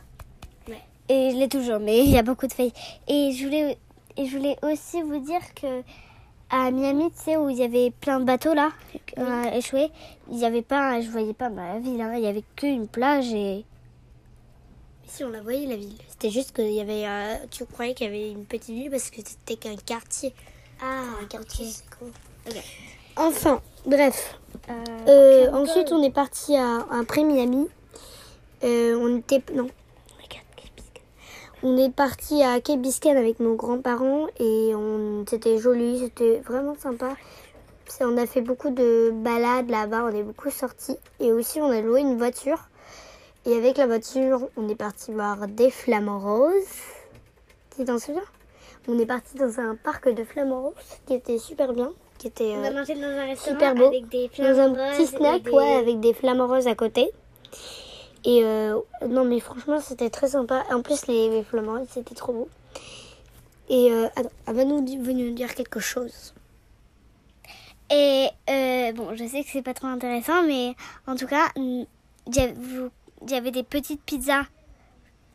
Et 1.08 1.30
je 1.32 1.36
l'ai 1.36 1.48
toujours, 1.48 1.80
mais 1.80 1.98
il 2.04 2.10
y 2.10 2.18
a 2.18 2.22
beaucoup 2.22 2.46
de 2.46 2.52
feuilles. 2.52 2.72
Et 3.08 3.32
je 3.32 3.44
voulais, 3.44 3.78
et 4.16 4.26
je 4.26 4.36
voulais 4.36 4.56
aussi 4.62 5.02
vous 5.02 5.18
dire 5.18 5.40
que 5.54 5.82
à 6.50 6.70
Miami, 6.70 7.10
tu 7.10 7.22
sais, 7.24 7.36
où 7.36 7.48
il 7.50 7.56
y 7.56 7.64
avait 7.64 7.90
plein 7.90 8.20
de 8.20 8.24
bateaux 8.24 8.54
là, 8.54 8.70
euh, 9.18 9.44
échoués, 9.52 9.90
il 10.30 10.36
n'y 10.36 10.44
avait 10.44 10.62
pas, 10.62 11.00
je 11.00 11.08
voyais 11.08 11.32
pas 11.32 11.48
ma 11.48 11.78
ville, 11.78 12.00
hein, 12.00 12.14
il 12.16 12.22
y 12.22 12.26
avait 12.26 12.44
qu'une 12.56 12.86
plage 12.86 13.32
et. 13.32 13.64
Si 15.06 15.24
on 15.24 15.30
la 15.30 15.42
voyait 15.42 15.66
la 15.66 15.76
ville, 15.76 15.96
c'était 16.08 16.30
juste 16.30 16.54
qu'il 16.54 16.72
y 16.72 16.80
avait, 16.80 17.06
euh, 17.06 17.36
tu 17.50 17.64
croyais 17.66 17.94
qu'il 17.94 18.06
y 18.06 18.08
avait 18.08 18.30
une 18.30 18.44
petite 18.44 18.74
ville 18.74 18.90
parce 18.90 19.10
que 19.10 19.20
c'était 19.24 19.56
qu'un 19.56 19.76
quartier. 19.76 20.32
Ah, 20.80 21.02
Un 21.22 21.26
quartier, 21.26 21.66
c'est 21.66 21.84
cool. 21.98 22.10
Ok. 22.48 22.62
Enfin, 23.16 23.60
bref. 23.86 24.38
Euh, 24.68 24.72
Euh, 25.08 25.52
ensuite, 25.52 25.92
on 25.92 26.02
est 26.02 26.10
parti 26.10 26.56
à, 26.56 26.86
après 26.90 27.22
Miami. 27.22 27.68
On 28.62 29.18
était 29.18 29.42
non. 29.54 29.68
On 31.66 31.78
est 31.78 31.90
parti 31.90 32.42
à 32.42 32.60
Cape 32.60 32.80
Biscayne 32.80 33.16
avec 33.16 33.40
nos 33.40 33.54
grands-parents 33.54 34.26
et 34.38 34.74
on 34.74 35.24
c'était 35.26 35.56
joli, 35.56 35.98
c'était 35.98 36.40
vraiment 36.40 36.74
sympa. 36.78 37.14
On 38.02 38.18
a 38.18 38.26
fait 38.26 38.42
beaucoup 38.42 38.68
de 38.70 39.10
balades 39.14 39.70
là-bas, 39.70 40.04
on 40.04 40.14
est 40.14 40.22
beaucoup 40.22 40.50
sortis 40.50 40.98
et 41.20 41.32
aussi 41.32 41.60
on 41.62 41.70
a 41.70 41.80
loué 41.80 42.02
une 42.02 42.18
voiture. 42.18 42.68
Et 43.46 43.56
avec 43.56 43.78
la 43.78 43.86
voiture, 43.86 44.48
on 44.58 44.68
est 44.68 44.74
parti 44.74 45.12
voir 45.12 45.48
des 45.48 45.70
flamants 45.70 46.18
roses. 46.18 46.52
Tu 47.76 47.84
t'en 47.84 47.98
souviens? 47.98 48.22
On 48.86 48.98
est 48.98 49.06
parti 49.06 49.36
dans 49.36 49.58
un 49.58 49.74
parc 49.74 50.08
de 50.12 50.22
flamants 50.22 50.62
roses 50.64 50.74
qui 51.06 51.14
était 51.14 51.38
super 51.38 51.72
bien, 51.72 51.92
qui 52.18 52.26
était 52.26 52.52
On 52.58 52.64
a 52.64 52.68
euh, 52.70 52.74
mangé 52.74 52.94
dans 52.94 53.02
un 53.04 53.24
restaurant 53.24 53.58
super 53.58 53.74
beau. 53.74 53.86
avec 53.86 54.08
des 54.10 54.30
dans 54.38 54.58
un 54.60 54.74
petit 54.74 55.02
et 55.02 55.06
snack, 55.06 55.42
des- 55.42 55.50
ouais, 55.50 55.74
avec 55.76 56.00
des 56.00 56.12
flamants 56.12 56.46
roses 56.46 56.66
à 56.66 56.74
côté. 56.74 57.10
Et 58.24 58.42
euh, 58.44 58.80
non, 59.06 59.24
mais 59.24 59.38
franchement, 59.40 59.80
c'était 59.80 60.08
très 60.10 60.28
sympa. 60.28 60.64
En 60.70 60.80
plus, 60.82 61.06
les, 61.06 61.28
les 61.28 61.44
flamants 61.44 61.78
roses, 61.78 61.88
c'était 61.90 62.14
trop 62.14 62.32
beau. 62.32 62.48
Et 63.68 63.90
euh, 63.92 64.06
attends, 64.16 64.30
elle 64.46 64.54
va 64.54 64.64
nous, 64.64 64.80
nous 64.80 65.34
dire 65.34 65.54
quelque 65.54 65.80
chose. 65.80 66.32
Et 67.90 68.28
euh, 68.48 68.92
bon, 68.92 69.14
je 69.14 69.26
sais 69.26 69.42
que 69.42 69.48
c'est 69.50 69.62
pas 69.62 69.74
trop 69.74 69.88
intéressant, 69.88 70.42
mais 70.42 70.74
en 71.06 71.16
tout 71.16 71.26
cas, 71.26 71.48
il 71.56 71.86
y 72.34 73.34
avait- 73.34 73.50
des 73.50 73.62
petites 73.62 74.02
pizzas 74.02 74.44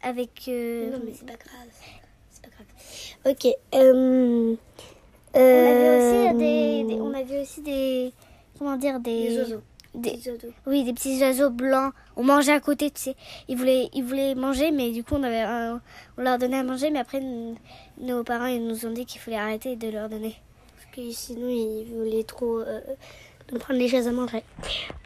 avec. 0.02 0.46
euh, 0.48 0.90
non, 0.92 1.00
mais 1.06 1.14
c'est 1.14 1.26
pas 1.28 1.34
grave. 1.34 1.70
C'est 2.32 2.42
pas 2.42 2.50
grave. 2.50 2.68
Ok. 3.32 3.48
on 3.74 4.58
avait 5.40 5.98
aussi 5.98 6.38
des, 6.38 6.84
des- 6.86 7.02
on 7.02 7.14
avait 7.14 7.42
aussi 7.42 7.62
des, 7.62 8.14
comment 8.58 8.78
dire 8.78 9.00
des, 9.00 9.30
Des 9.30 9.40
oiseaux. 9.42 9.62
Des- 9.96 10.12
oiseaux. 10.30 10.38
oui, 10.68 10.84
des 10.84 10.94
petits 10.94 11.20
oiseaux 11.22 11.50
blancs. 11.50 11.94
On 12.16 12.24
mangeait 12.24 12.52
à 12.54 12.60
côté, 12.60 12.92
tu 12.92 13.02
sais. 13.02 13.16
Ils 13.48 13.58
voulaient, 13.58 13.90
ils 13.94 14.04
voulaient 14.04 14.36
manger, 14.36 14.72
mais 14.72 14.92
du 14.92 15.04
coup, 15.04 15.16
on 15.16 15.24
avait, 15.24 15.42
un- 15.42 15.82
on 16.18 16.22
leur 16.22 16.38
donnait 16.38 16.58
à 16.60 16.64
manger, 16.64 16.90
mais 16.92 17.00
après, 17.00 17.22
nos 18.00 18.24
parents 18.24 18.46
ils 18.48 18.66
nous 18.66 18.86
ont 18.86 18.92
dit 18.92 19.06
qu'il 19.06 19.20
fallait 19.22 19.38
arrêter 19.38 19.76
de 19.76 19.90
leur 19.90 20.10
donner. 20.10 20.36
Parce 20.76 20.96
que 20.96 21.12
sinon, 21.12 21.50
ils 21.50 21.86
voulaient 21.94 22.24
trop 22.24 22.60
euh, 22.60 22.80
nous 23.52 23.60
prendre 23.60 23.80
les 23.80 23.88
choses 23.90 24.08
à 24.08 24.12
manger. 24.12 24.44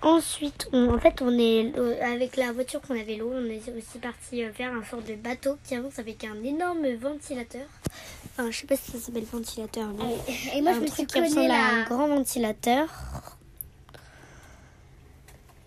Ensuite, 0.02 0.68
on- 0.74 0.94
en 0.94 1.00
fait, 1.00 1.22
on 1.22 1.32
est 1.38 1.72
euh, 1.78 1.96
avec 2.04 2.36
la 2.36 2.52
voiture 2.52 2.82
qu'on 2.82 3.00
avait 3.00 3.16
louée, 3.16 3.36
on 3.38 3.46
est 3.46 3.78
aussi 3.78 4.00
parti 4.00 4.44
euh, 4.44 4.52
faire 4.52 4.74
un 4.74 4.84
sort 4.84 5.02
de 5.02 5.16
bateau 5.16 5.58
qui 5.64 5.76
avance 5.76 5.98
avec 6.00 6.24
un 6.26 6.44
énorme 6.44 6.88
ventilateur. 6.96 7.66
Enfin, 8.38 8.50
je 8.52 8.58
sais 8.60 8.68
pas 8.68 8.76
si 8.76 8.92
ça 8.92 8.98
s'appelle 8.98 9.24
ventilateur, 9.32 9.88
mais 9.98 10.58
Et 10.58 10.62
moi, 10.62 10.72
un 10.72 10.76
je 10.76 10.80
me 10.82 10.88
suis 10.88 11.06
truc 11.06 11.08
qui 11.08 11.22
ressemble 11.22 11.52
à 11.52 11.66
un 11.68 11.84
grand 11.86 12.08
ventilateur. 12.08 12.88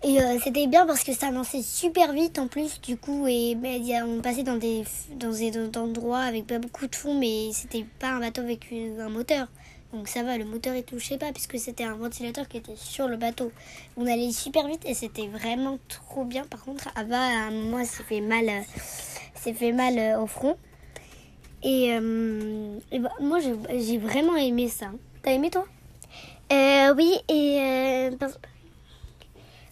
Et 0.07 0.21
euh, 0.21 0.39
c'était 0.41 0.67
bien 0.67 0.85
parce 0.85 1.03
que 1.03 1.11
ça 1.11 1.27
avançait 1.27 1.61
super 1.61 2.13
vite 2.13 2.39
en 2.39 2.47
plus 2.47 2.79
du 2.79 2.95
coup 2.95 3.27
et 3.27 3.55
ben, 3.55 3.81
on 4.05 4.21
passait 4.21 4.43
dans 4.43 4.55
des 4.55 4.85
dans 5.17 5.31
des 5.31 5.77
endroits 5.77 6.21
avec 6.21 6.47
pas 6.47 6.59
beaucoup 6.59 6.87
de 6.87 6.95
fond 6.95 7.13
mais 7.19 7.49
c'était 7.51 7.85
pas 7.99 8.11
un 8.11 8.21
bateau 8.21 8.39
avec 8.39 8.71
un 8.71 9.09
moteur. 9.09 9.49
Donc 9.91 10.07
ça 10.07 10.23
va 10.23 10.37
le 10.37 10.45
moteur 10.45 10.75
il 10.75 10.83
touchait 10.83 11.17
pas 11.17 11.33
puisque 11.33 11.59
c'était 11.59 11.83
un 11.83 11.95
ventilateur 11.95 12.47
qui 12.47 12.55
était 12.55 12.77
sur 12.77 13.09
le 13.09 13.17
bateau. 13.17 13.51
On 13.97 14.07
allait 14.07 14.31
super 14.31 14.65
vite 14.69 14.83
et 14.85 14.93
c'était 14.93 15.27
vraiment 15.27 15.77
trop 15.89 16.23
bien. 16.23 16.45
Par 16.45 16.63
contre 16.63 16.87
Ava 16.95 17.19
à 17.19 17.47
un 17.47 17.51
moment 17.51 17.83
s'est 17.83 18.03
fait 18.03 18.21
mal 18.21 18.47
euh, 18.47 19.53
fait 19.53 19.73
mal 19.73 19.99
euh, 19.99 20.21
au 20.21 20.27
front. 20.27 20.55
Et, 21.63 21.91
bah, 22.97 23.11
moi 23.19 23.39
j'ai 23.41 23.97
vraiment 23.97 24.37
aimé 24.37 24.69
ça. 24.69 24.85
T'as 25.21 25.33
aimé 25.33 25.49
toi? 25.49 25.65
Oui, 26.95 27.13
et 27.27 28.09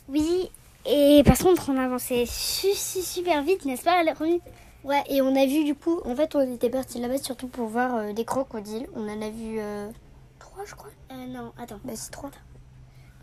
oui, 0.09 0.49
et 0.85 1.23
par 1.25 1.37
contre, 1.37 1.69
on 1.69 1.77
avançait 1.77 2.25
su- 2.25 2.73
su- 2.73 3.01
super 3.01 3.41
vite, 3.43 3.65
n'est-ce 3.65 3.83
pas, 3.83 4.03
Romy? 4.17 4.41
Ouais, 4.83 5.03
et 5.09 5.21
on 5.21 5.35
a 5.35 5.45
vu 5.47 5.63
du 5.63 5.73
coup, 5.73 5.99
en 6.05 6.15
fait, 6.15 6.35
on 6.35 6.53
était 6.53 6.69
parti 6.69 6.99
là-bas 6.99 7.17
surtout 7.17 7.47
pour 7.47 7.67
voir 7.67 7.95
euh, 7.95 8.13
des 8.13 8.23
crocodiles. 8.23 8.87
On 8.93 9.09
en 9.09 9.21
a 9.21 9.29
vu 9.31 9.57
euh, 9.59 9.89
trois, 10.37 10.63
je 10.65 10.75
crois. 10.75 10.91
euh, 11.11 11.25
Non, 11.25 11.53
attends. 11.57 11.79
Bah, 11.83 11.93
c'est 11.95 12.11
trois. 12.11 12.29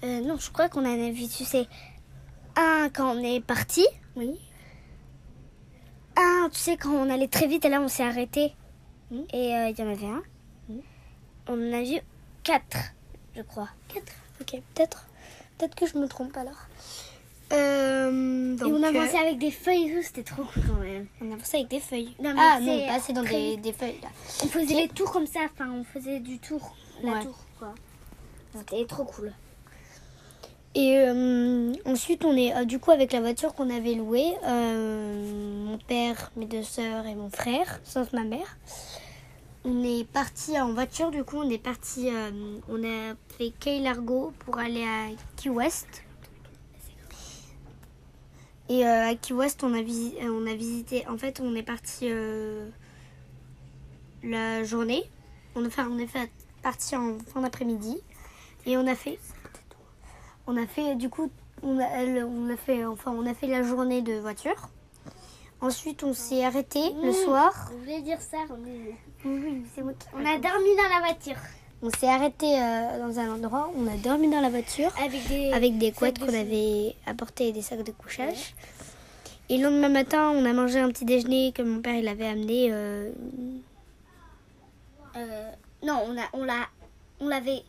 Non, 0.03 0.37
je 0.39 0.51
crois 0.51 0.69
qu'on 0.69 0.81
en 0.85 0.87
a 1.07 1.11
vu, 1.13 1.29
tu 1.29 1.45
sais, 1.45 1.69
un 2.57 2.89
quand 2.93 3.17
on 3.17 3.23
est 3.23 3.41
parti, 3.41 3.87
Oui. 4.17 4.41
un, 6.17 6.49
tu 6.53 6.59
sais, 6.59 6.77
quand 6.77 6.91
on 6.91 7.09
allait 7.09 7.29
très 7.29 7.47
vite, 7.47 7.65
et 7.65 7.69
là, 7.69 7.81
on 7.81 7.87
s'est 7.87 8.03
arrêté, 8.03 8.53
et 9.33 9.51
il 9.51 9.75
y 9.79 9.83
en 9.83 9.89
avait 9.93 10.07
un. 10.07 10.23
On 11.47 11.53
en 11.53 11.73
a 11.73 11.83
vu 11.83 12.01
quatre, 12.43 12.79
je 13.37 13.43
crois. 13.43 13.69
Quatre? 13.95 14.13
Ok, 14.41 14.61
peut-être. 14.75 15.07
Peut-être 15.63 15.77
que 15.77 15.87
je 15.87 15.97
me 15.97 16.09
trompe 16.09 16.37
alors. 16.37 16.67
Euh, 17.53 18.57
et 18.57 18.65
on 18.65 18.81
donc, 18.81 18.85
avançait 18.85 19.17
euh, 19.17 19.21
avec 19.21 19.39
des 19.39 19.53
feuilles 19.53 19.91
et 19.91 19.95
tout, 19.95 20.03
c'était 20.03 20.25
trop 20.25 20.43
cool 20.43 20.63
quand 20.67 20.81
même. 20.83 21.07
on 21.21 21.31
avançait 21.31 21.59
avec 21.59 21.69
des 21.69 21.79
feuilles. 21.79 22.17
Non, 22.21 22.35
mais 22.35 22.41
ah 22.41 22.59
non, 22.61 22.87
pas 22.89 22.99
c'est 22.99 23.13
dans 23.13 23.23
des, 23.23 23.73
feuilles 23.73 24.01
là. 24.03 24.09
On 24.43 24.49
faisait 24.49 24.75
les 24.75 24.89
tours 24.89 25.13
comme 25.13 25.29
ça, 25.29 25.43
enfin, 25.45 25.71
on 25.71 25.85
faisait 25.85 26.19
du 26.19 26.41
tour, 26.41 26.75
la 27.05 27.13
Ouais. 27.13 27.23
tour, 27.23 27.39
quoi. 27.61 27.75
C'était 28.57 28.85
trop 28.87 29.05
cool. 29.05 29.33
Et 30.75 30.99
euh, 30.99 31.73
ensuite, 31.85 32.25
on 32.25 32.37
est 32.37 32.57
euh, 32.57 32.65
du 32.65 32.81
coup 32.81 32.91
avec 32.91 33.13
la 33.13 33.21
voiture 33.21 33.55
qu'on 33.55 33.71
avait 33.71 33.95
louée, 33.95 34.33
euh, 34.45 35.65
mon 35.67 35.79
père, 35.79 36.33
mes 36.35 36.47
deux 36.47 36.65
sœurs 36.65 37.07
et 37.07 37.15
mon 37.15 37.31
frère, 37.31 37.81
sauf 37.85 38.13
ma 38.13 38.25
mère. 38.25 38.57
On 39.65 39.85
est 39.85 40.05
parti 40.05 40.59
en 40.61 40.73
voiture, 40.73 41.11
du 41.11 41.23
coup, 41.23 41.37
on 41.37 41.49
est 41.49 41.63
parti, 41.63 42.11
euh, 42.11 42.31
on 42.69 42.83
a 42.83 43.15
fait 43.39 43.53
Key 43.61 43.81
Largo 43.81 44.33
pour 44.41 44.59
aller 44.59 44.83
à 44.83 45.09
Key 45.37 45.51
West. 45.51 46.03
Et 48.69 48.85
euh, 48.85 49.11
à 49.11 49.15
Key 49.15 49.35
West, 49.35 49.63
on 49.63 49.73
a, 49.73 49.79
euh, 49.79 50.29
on 50.31 50.47
a 50.47 50.55
visité, 50.55 51.07
en 51.09 51.17
fait, 51.17 51.41
on 51.41 51.55
est 51.55 51.63
parti 51.63 52.09
la 54.25 54.65
journée. 54.65 55.05
On, 55.55 55.63
on 55.63 55.99
est 55.99 56.07
fait, 56.07 56.31
parti 56.63 56.97
en 56.97 57.19
fin 57.19 57.43
d'après-midi 57.43 58.01
et 58.67 58.77
on 58.77 58.87
a 58.87 58.95
fait 58.95 59.19
on 60.47 60.57
a 60.57 60.67
fait 60.67 60.95
du 60.95 61.11
coup 61.11 61.31
on 61.63 61.79
a, 61.79 62.05
on 62.25 62.49
a 62.49 62.57
fait 62.57 62.85
enfin 62.85 63.11
on 63.11 63.27
a 63.27 63.35
fait 63.35 63.49
la 63.49 63.63
journée 63.63 64.01
de 64.01 64.15
voiture. 64.15 64.69
Ensuite 65.63 66.03
on 66.03 66.13
s'est 66.13 66.45
arrêté 66.45 66.81
le 67.03 67.11
Mmh. 67.11 67.25
soir. 67.25 67.71
Vous 67.73 67.79
voulez 67.79 68.01
dire 68.03 68.21
ça 68.21 68.39
Romy 68.51 68.95
Oui, 69.25 69.63
c'est 69.75 69.83
moi 69.83 69.93
qui 69.93 70.07
On 70.13 70.19
a 70.19 70.37
dormi 70.39 70.77
dans 70.77 70.89
la 70.95 71.01
voiture. 71.07 71.37
On 71.85 71.91
s'est 71.91 72.09
arrêté 72.09 72.47
euh, 72.61 72.99
dans 72.99 73.19
un 73.19 73.33
endroit, 73.35 73.71
on 73.77 73.87
a 73.87 73.97
dormi 73.97 74.29
dans 74.31 74.41
la 74.41 74.51
voiture 74.51 74.93
Avec 75.03 75.27
des, 75.29 75.53
avec 75.53 75.79
des 75.79 75.91
couettes 75.93 76.19
qu'on 76.19 76.29
avait 76.35 76.95
apportées 77.07 77.49
et 77.49 77.53
des 77.53 77.63
sacs 77.63 77.83
de 77.83 77.91
couchage. 77.93 78.55
Et 79.49 79.57
le 79.59 79.65
lendemain 79.65 79.89
matin, 79.89 80.31
on 80.31 80.45
a 80.45 80.53
mangé 80.53 80.79
un 80.81 80.89
petit 80.91 81.05
déjeuner 81.05 81.53
que 81.53 81.63
mon 81.63 81.81
père 81.81 81.95
il 81.97 82.07
avait 82.09 82.27
amené. 82.29 82.69
euh, 82.71 83.11
Euh, 85.17 85.51
non, 85.85 86.05
on 86.09 86.17
a, 86.19 86.25
on 86.33 86.45
l'a, 86.45 86.69
on 87.21 87.29
l'avait. 87.29 87.63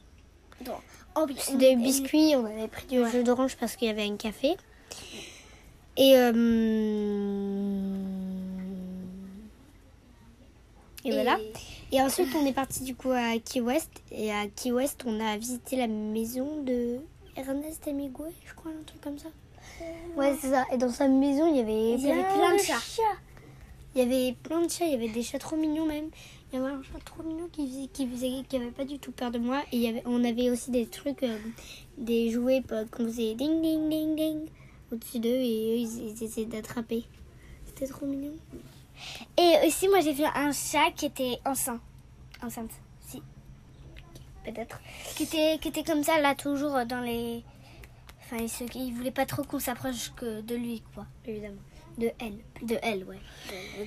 oh, 0.67 1.25
oui, 1.27 1.35
on 1.51 1.55
Des 1.55 1.75
biscuits, 1.75 2.35
on 2.37 2.45
avait 2.45 2.67
pris 2.67 2.85
du 2.85 2.99
Ouais. 3.01 3.11
jus 3.11 3.23
d'orange 3.23 3.55
parce 3.57 3.75
qu'il 3.75 3.87
y 3.87 3.91
avait 3.91 4.03
un 4.07 4.15
café. 4.15 4.55
Et, 5.95 6.17
euh, 6.17 6.31
et 11.05 11.11
voilà. 11.11 11.37
Et 11.91 12.01
ensuite, 12.01 12.29
on 12.35 12.45
est 12.45 12.53
parti 12.53 12.83
du 12.83 12.95
coup 12.95 13.11
à 13.11 13.37
Key 13.37 13.61
West. 13.61 13.91
Et 14.11 14.31
à 14.31 14.47
Key 14.47 14.71
West, 14.71 15.03
on 15.05 15.19
a 15.19 15.37
visité 15.37 15.75
la 15.75 15.87
maison 15.87 16.63
de 16.63 16.97
Ernest 17.35 17.87
Hemingway, 17.87 18.31
je 18.45 18.53
crois, 18.55 18.71
un 18.71 18.83
truc 18.83 19.01
comme 19.01 19.19
ça. 19.19 19.29
Ouais, 20.15 20.35
c'est 20.39 20.49
ça. 20.49 20.65
Et 20.73 20.77
dans 20.77 20.89
sa 20.89 21.07
maison, 21.07 21.47
il 21.47 21.57
y 21.57 21.59
avait, 21.59 21.93
Il 21.93 22.07
y 22.07 22.11
avait 22.11 22.23
plein 22.23 22.55
de 22.55 22.61
chats. 22.61 23.03
Il 23.95 24.01
y 24.01 24.05
avait 24.05 24.35
plein 24.41 24.61
de 24.61 24.69
chats. 24.69 24.85
Il 24.85 24.91
y 24.91 24.95
avait 24.95 25.09
des 25.09 25.21
chats 25.21 25.39
trop 25.39 25.55
mignons 25.55 25.85
même. 25.85 26.09
Il 26.51 26.59
y 26.59 26.61
avait 26.61 26.71
un 26.71 26.81
chat 26.83 26.99
trop 27.05 27.23
mignon 27.23 27.47
qui 27.51 27.67
faisait, 27.67 27.87
qui 27.87 28.07
faisait, 28.07 28.43
qui 28.47 28.55
avait 28.55 28.71
pas 28.71 28.85
du 28.85 28.97
tout 28.97 29.11
peur 29.11 29.29
de 29.29 29.39
moi. 29.39 29.61
Et 29.71 29.77
il 29.77 29.81
y 29.81 29.87
avait, 29.87 30.03
on 30.05 30.23
avait 30.23 30.49
aussi 30.49 30.71
des 30.71 30.87
trucs, 30.87 31.23
euh, 31.23 31.37
des 31.97 32.31
jouets 32.31 32.63
euh, 32.71 32.85
qu'on 32.91 33.05
faisait 33.05 33.35
ding 33.35 33.61
ding 33.61 33.89
ding 33.89 34.15
ding 34.15 34.49
au-dessus 34.93 35.19
d'eux 35.19 35.29
et 35.29 35.73
eux 35.73 35.77
ils, 35.77 36.07
ils 36.09 36.23
essayaient 36.23 36.45
d'attraper. 36.45 37.03
C'était 37.65 37.87
trop 37.87 38.05
mignon. 38.05 38.33
Et 39.37 39.67
aussi, 39.67 39.87
moi, 39.87 39.99
j'ai 40.01 40.13
vu 40.13 40.23
un 40.23 40.51
chat 40.51 40.91
qui 40.95 41.07
était 41.07 41.39
enceinte. 41.45 41.81
Enceinte, 42.41 42.71
si. 43.07 43.21
Peut-être. 44.45 44.79
Qui 45.15 45.23
était, 45.23 45.57
qui 45.59 45.69
était 45.69 45.83
comme 45.83 46.03
ça, 46.03 46.19
là, 46.19 46.35
toujours 46.35 46.85
dans 46.85 47.01
les. 47.01 47.43
Enfin, 48.21 48.37
il, 48.37 48.49
se... 48.49 48.63
il 48.75 48.93
voulait 48.93 49.11
pas 49.11 49.25
trop 49.25 49.43
qu'on 49.43 49.59
s'approche 49.59 50.13
que 50.15 50.41
de 50.41 50.55
lui, 50.55 50.83
quoi. 50.93 51.05
Évidemment. 51.25 51.61
De 51.97 52.11
elle. 52.19 52.37
De 52.67 52.77
elle, 52.81 53.03
ouais. 53.03 53.19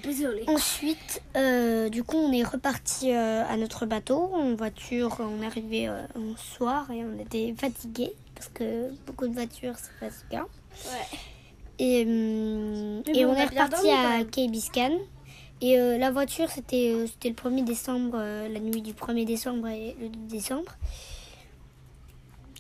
Désolée. 0.03 0.45
Ensuite, 0.49 1.23
euh, 1.37 1.89
du 1.89 2.05
coup, 2.05 2.17
on 2.17 2.33
est 2.33 2.45
reparti 2.45 3.13
euh, 3.13 3.45
à 3.45 3.57
notre 3.57 3.85
bateau 3.87 4.31
en 4.33 4.55
voiture. 4.55 5.17
On 5.21 5.43
est 5.43 5.47
arrivé 5.47 5.89
euh, 5.89 6.05
au 6.15 6.37
soir 6.37 6.91
et 6.91 7.05
on 7.05 7.19
était 7.19 7.55
fatigués 7.59 8.13
parce 8.35 8.49
que 8.49 8.91
beaucoup 9.07 9.27
de 9.27 9.33
voitures, 9.35 9.75
c'est 9.77 10.11
fatigant. 10.11 10.47
Ouais. 10.85 11.19
Et, 11.79 12.03
hum, 12.05 13.03
et 13.07 13.25
bon, 13.25 13.33
on 13.33 13.35
est 13.35 13.45
reparti 13.47 13.91
à. 13.91 14.25
Key 14.25 14.49
Biscayne. 14.49 14.99
Et 15.63 15.79
euh, 15.79 15.97
la 15.97 16.11
voiture, 16.11 16.51
c'était 16.51 16.93
euh, 16.95 17.07
c'était 17.07 17.31
le 17.31 17.35
1er 17.35 17.65
décembre, 17.65 18.19
euh, 18.21 18.49
la 18.49 18.61
nuit 18.61 18.83
du 18.83 18.93
1er 18.93 19.25
décembre 19.25 19.69
et 19.69 19.97
le 20.01 20.09
2 20.09 20.19
décembre. 20.29 20.73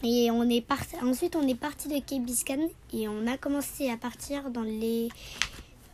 Et 0.02 0.30
on 0.30 0.49
est 0.49 0.61
parti, 0.61 0.96
ensuite, 1.02 1.37
on 1.37 1.46
est 1.46 1.54
parti 1.54 1.88
de 1.88 1.99
Key 2.00 2.20
Biscayne 2.20 2.68
et 2.92 3.08
on 3.08 3.26
a 3.26 3.37
commencé 3.37 3.90
à 3.90 3.96
partir 3.96 4.50
dans 4.50 4.62
les, 4.62 5.08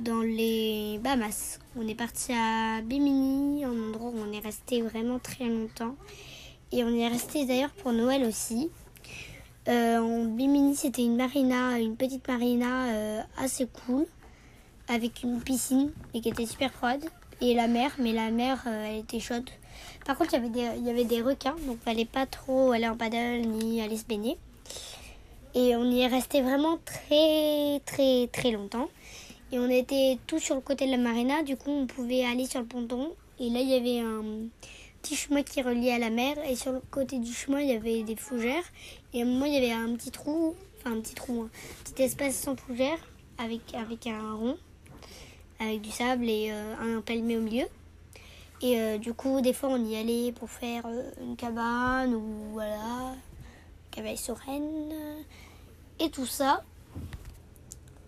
dans 0.00 0.22
les 0.22 0.98
Bahamas. 1.02 1.58
On 1.76 1.86
est 1.86 1.94
parti 1.94 2.32
à 2.32 2.82
Bimini, 2.82 3.64
un 3.64 3.88
endroit 3.88 4.10
où 4.10 4.18
on 4.18 4.32
est 4.32 4.40
resté 4.40 4.82
vraiment 4.82 5.18
très 5.18 5.46
longtemps. 5.46 5.96
Et 6.72 6.84
on 6.84 6.88
y 6.88 7.00
est 7.00 7.08
resté 7.08 7.46
d'ailleurs 7.46 7.70
pour 7.70 7.92
Noël 7.92 8.24
aussi. 8.24 8.70
Euh, 9.68 9.98
en 9.98 10.24
Bimini, 10.24 10.74
c'était 10.74 11.04
une 11.04 11.16
marina, 11.16 11.78
une 11.78 11.96
petite 11.96 12.26
marina 12.26 12.86
euh, 12.86 13.20
assez 13.36 13.66
cool, 13.66 14.06
avec 14.88 15.22
une 15.22 15.40
piscine, 15.40 15.92
mais 16.12 16.20
qui 16.20 16.30
était 16.30 16.46
super 16.46 16.72
froide, 16.72 17.04
et 17.40 17.54
la 17.54 17.68
mer, 17.68 17.92
mais 17.98 18.12
la 18.12 18.30
mer, 18.30 18.60
euh, 18.66 18.86
elle 18.88 18.98
était 18.98 19.20
chaude. 19.20 19.48
Par 20.04 20.18
contre, 20.18 20.34
il 20.34 20.84
y 20.84 20.90
avait 20.90 21.04
des, 21.04 21.14
il 21.14 21.22
requins, 21.22 21.54
donc 21.66 21.78
fallait 21.84 22.04
pas 22.04 22.26
trop 22.26 22.72
aller 22.72 22.88
en 22.88 22.96
paddle 22.96 23.42
ni 23.46 23.80
aller 23.80 23.96
se 23.96 24.04
baigner. 24.04 24.36
Et 25.54 25.76
on 25.76 25.84
y 25.84 26.00
est 26.00 26.08
resté 26.08 26.42
vraiment 26.42 26.78
très, 26.84 27.80
très, 27.86 28.26
très 28.32 28.50
longtemps. 28.50 28.88
Et 29.52 29.58
on 29.58 29.68
était 29.68 30.18
tous 30.26 30.40
sur 30.40 30.56
le 30.56 30.60
côté 30.60 30.86
de 30.86 30.90
la 30.90 30.96
marina, 30.96 31.42
du 31.42 31.56
coup, 31.56 31.70
on 31.70 31.86
pouvait 31.86 32.24
aller 32.24 32.46
sur 32.46 32.58
le 32.58 32.66
ponton. 32.66 33.12
Et 33.38 33.48
là, 33.50 33.60
il 33.60 33.68
y 33.68 33.74
avait 33.74 34.00
un 34.00 34.48
petit 35.02 35.16
chemin 35.16 35.42
qui 35.42 35.60
reliait 35.60 35.92
à 35.92 35.98
la 35.98 36.10
mer. 36.10 36.36
Et 36.48 36.56
sur 36.56 36.72
le 36.72 36.80
côté 36.90 37.18
du 37.18 37.32
chemin, 37.32 37.60
il 37.60 37.68
y 37.68 37.72
avait 37.72 38.02
des 38.02 38.16
fougères. 38.16 38.64
Et 39.12 39.20
à 39.20 39.24
un 39.24 39.28
moment, 39.28 39.44
il 39.44 39.54
y 39.54 39.56
avait 39.56 39.72
un 39.72 39.94
petit 39.96 40.10
trou, 40.10 40.54
enfin 40.78 40.96
un 40.96 41.00
petit 41.00 41.14
trou, 41.14 41.42
un 41.42 41.90
petit 41.90 42.02
espace 42.02 42.36
sans 42.36 42.56
fougère 42.56 42.98
avec, 43.38 43.74
avec 43.74 44.06
un 44.06 44.34
rond, 44.34 44.56
avec 45.58 45.80
du 45.80 45.90
sable 45.90 46.28
et 46.28 46.50
euh, 46.52 46.96
un 46.96 47.00
palmier 47.00 47.36
au 47.36 47.40
milieu. 47.40 47.66
Et 48.62 48.80
euh, 48.80 48.98
du 48.98 49.12
coup, 49.12 49.40
des 49.40 49.52
fois, 49.52 49.70
on 49.70 49.84
y 49.84 49.96
allait 49.96 50.30
pour 50.30 50.48
faire 50.48 50.84
euh, 50.86 51.10
une 51.20 51.36
cabane 51.36 52.14
ou 52.14 52.22
voilà, 52.52 53.14
cabane 53.90 54.16
sereine 54.16 54.92
et 55.98 56.10
tout 56.10 56.26
ça. 56.26 56.62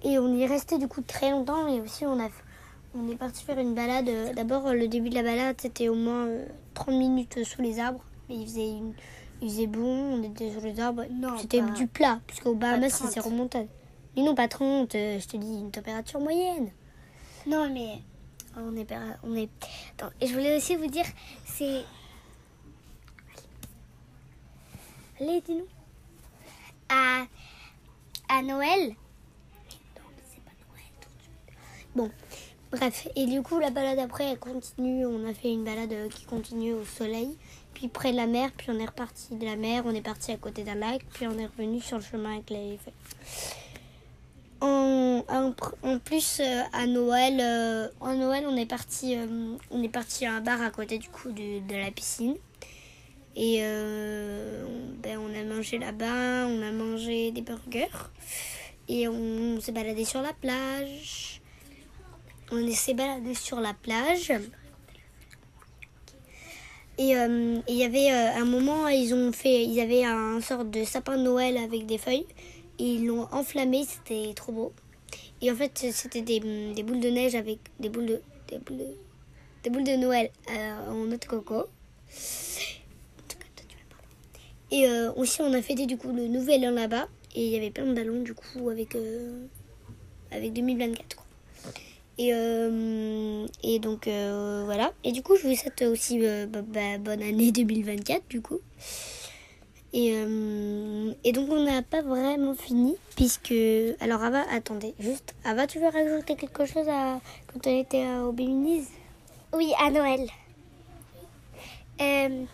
Et 0.05 0.19
on 0.19 0.33
y 0.35 0.43
est 0.43 0.47
resté 0.47 0.79
du 0.79 0.87
coup 0.87 1.01
très 1.01 1.31
longtemps 1.31 1.67
et 1.67 1.81
aussi 1.81 2.05
on 2.05 2.21
a 2.21 2.29
on 2.95 3.09
est 3.11 3.17
parti 3.17 3.45
faire 3.45 3.59
une 3.59 3.75
balade. 3.75 4.09
Euh, 4.09 4.33
D'abord 4.35 4.73
le 4.73 4.89
début 4.89 5.11
de 5.11 5.15
la 5.15 5.23
balade 5.23 5.57
c'était 5.61 5.89
au 5.89 5.95
moins 5.95 6.27
euh, 6.27 6.47
30 6.75 6.89
minutes 6.95 7.45
sous 7.45 7.63
les 7.63 7.79
arbres. 7.81 8.05
Mais 8.29 8.37
il 8.37 8.47
faisait, 8.47 8.69
une- 8.71 8.95
il 9.43 9.51
faisait 9.51 9.67
bon, 9.67 10.15
on 10.19 10.23
était 10.23 10.51
sur 10.51 10.61
les 10.63 10.79
arbres. 10.81 11.05
Non, 11.11 11.37
c'était 11.39 11.61
pas- 11.61 11.71
du 11.71 11.87
plat, 11.87 12.21
puisqu'au 12.27 12.55
Bahamas 12.55 12.91
pas 12.91 12.97
30. 12.99 13.11
c'est 13.13 13.21
remonté. 13.21 13.69
Mais 14.17 14.23
non 14.23 14.35
pas 14.35 14.49
30, 14.49 14.95
euh, 14.95 15.19
je 15.19 15.27
te 15.27 15.37
dis 15.37 15.59
une 15.59 15.71
température 15.71 16.21
moyenne. 16.21 16.71
Non, 17.47 17.69
mais 17.73 18.01
On 18.57 18.77
est, 18.77 18.85
pas- 18.85 19.17
on 19.25 19.35
est 19.35 19.51
Attends, 19.99 20.13
et 20.21 20.29
je 20.29 20.33
voulais 20.33 20.57
aussi 20.57 20.77
vous 20.77 20.87
dire, 20.87 21.05
c'est. 21.45 21.83
Allez, 25.21 25.41
dis-nous. 25.41 25.67
À, 26.89 27.25
à 28.29 28.43
Noël, 28.43 28.95
Bon, 31.97 32.11
bref. 32.75 33.09
Et 33.17 33.27
du 33.27 33.43
coup, 33.43 33.59
la 33.59 33.71
balade 33.71 33.99
après, 33.99 34.25
elle 34.25 34.39
continue. 34.39 35.07
On 35.07 35.29
a 35.29 35.35
fait 35.35 35.53
une 35.53 35.65
balade 35.65 35.93
euh, 35.93 36.09
qui 36.09 36.25
continue 36.25 36.73
au 36.75 36.85
soleil, 36.85 37.37
puis 37.73 37.89
près 37.89 38.13
de 38.13 38.17
la 38.17 38.27
mer, 38.27 38.51
puis 38.57 38.69
on 38.71 38.79
est 38.79 38.87
reparti 38.87 39.35
de 39.37 39.45
la 39.45 39.57
mer, 39.57 39.83
on 39.87 39.95
est 39.95 40.01
parti 40.03 40.33
à 40.33 40.37
côté 40.37 40.65
d'un 40.65 40.75
lac, 40.75 41.03
puis 41.13 41.27
on 41.27 41.39
est 41.39 41.47
revenu 41.47 41.81
sur 41.81 41.99
le 41.99 42.05
chemin 42.05 42.35
avec 42.35 42.51
les. 42.51 42.79
En, 44.61 45.23
en 45.29 45.55
en 45.83 45.99
plus, 45.99 46.41
euh, 46.41 46.63
à 46.73 46.87
Noël, 46.87 47.39
euh, 47.41 47.89
en 48.01 48.15
Noël, 48.15 48.45
on 48.49 48.57
est 48.57 48.67
parti, 48.67 49.17
on 49.71 49.83
est 49.83 49.89
parti 49.89 50.27
à 50.27 50.35
un 50.35 50.41
bar 50.41 50.63
à 50.63 50.71
côté 50.71 50.99
du 50.99 51.09
coup 51.09 51.31
de, 51.33 51.75
la 51.75 51.91
piscine. 51.91 52.37
Et 53.37 53.61
on- 53.63 54.95
ben, 55.03 55.19
on 55.19 55.35
a 55.35 55.43
mangé 55.43 55.79
là-bas, 55.79 56.47
on 56.47 56.63
a 56.63 56.71
mangé 56.71 57.33
des 57.33 57.43
burgers. 57.43 57.89
Et 58.89 59.09
on 59.09 59.61
s'est 59.61 59.73
baladé 59.73 60.05
sur 60.05 60.23
la 60.23 60.33
plage. 60.33 61.41
On 62.55 62.73
s'est 62.73 62.95
baladé 62.95 63.35
sur 63.35 63.61
la 63.61 63.75
plage. 63.75 64.33
Et 66.97 67.17
euh, 67.17 67.59
il 67.69 67.75
y 67.75 67.83
avait 67.83 68.13
euh, 68.13 68.41
un 68.41 68.45
moment, 68.45 68.87
ils 68.87 69.13
ont 69.13 69.33
fait, 69.33 69.65
ils 69.65 69.81
avaient 69.81 70.05
un 70.05 70.41
sorte 70.41 70.71
de 70.71 70.85
sapin 70.85 71.17
de 71.17 71.23
Noël 71.23 71.57
avec 71.57 71.87
des 71.87 71.99
feuilles. 71.99 72.27
Et 72.79 72.85
ils 72.85 73.07
l'ont 73.07 73.27
enflammé, 73.33 73.85
c'était 73.85 74.33
trop 74.35 74.53
beau. 74.53 74.73
Et 75.43 75.51
en 75.51 75.55
fait, 75.57 75.87
c'était 75.93 76.23
des, 76.23 76.41
boules 76.41 77.01
de 77.01 77.11
neige 77.11 77.35
avec 77.35 77.59
des 77.81 77.89
boules 77.89 78.07
de, 78.07 78.59
boules 78.59 78.79
de, 78.79 78.87
des 79.63 79.71
boules 79.71 79.85
de 79.85 79.97
Noël 79.97 80.31
euh, 80.51 80.91
en 80.91 81.05
noix 81.05 81.17
de 81.17 81.25
coco. 81.25 81.65
Et 84.71 84.89
euh, 84.89 85.13
aussi, 85.13 85.41
on 85.41 85.53
a 85.53 85.63
fêté 85.63 85.87
du 85.87 85.97
coup 85.97 86.13
le 86.13 86.27
nouvel 86.27 86.67
an 86.67 86.73
là-bas. 86.73 87.09
Et 87.35 87.47
il 87.47 87.53
y 87.53 87.57
avait 87.57 87.71
plein 87.71 87.87
de 87.87 87.95
ballons 87.95 88.23
du 88.23 88.35
coup 88.35 88.71
avec, 88.71 88.95
euh, 88.95 89.47
avec 90.31 90.53
2024. 90.53 91.17
Quoi. 91.17 91.24
Et, 92.17 92.33
euh, 92.33 93.47
et 93.63 93.79
donc 93.79 94.07
euh, 94.07 94.63
voilà. 94.65 94.93
Et 95.03 95.13
du 95.13 95.23
coup, 95.23 95.37
je 95.37 95.49
vous 95.49 95.57
souhaite 95.57 95.83
aussi 95.83 96.19
euh, 96.23 96.47
bah, 96.47 96.61
bah, 96.63 96.99
bonne 96.99 97.23
année 97.23 97.53
2024 97.53 98.29
du 98.29 98.41
coup. 98.41 98.61
Et, 99.93 100.13
euh, 100.13 101.13
et 101.23 101.33
donc 101.33 101.51
on 101.51 101.63
n'a 101.65 101.83
pas 101.83 102.03
vraiment 102.03 102.55
fini 102.55 102.97
puisque... 103.15 103.55
Alors 104.01 104.25
Ava, 104.25 104.43
attendez, 104.51 104.93
juste, 104.99 105.35
Ava, 105.45 105.69
tu 105.69 105.79
veux 105.79 105.89
rajouter 105.89 106.35
quelque 106.35 106.67
chose 106.67 106.89
à, 106.89 107.21
quand 107.47 107.67
on 107.67 107.81
était 107.81 108.09
au 108.19 108.33
Béminise 108.33 108.89
oui, 109.57 109.73
à 109.79 109.89
Noël. 109.89 110.29
Euh, 112.01 112.45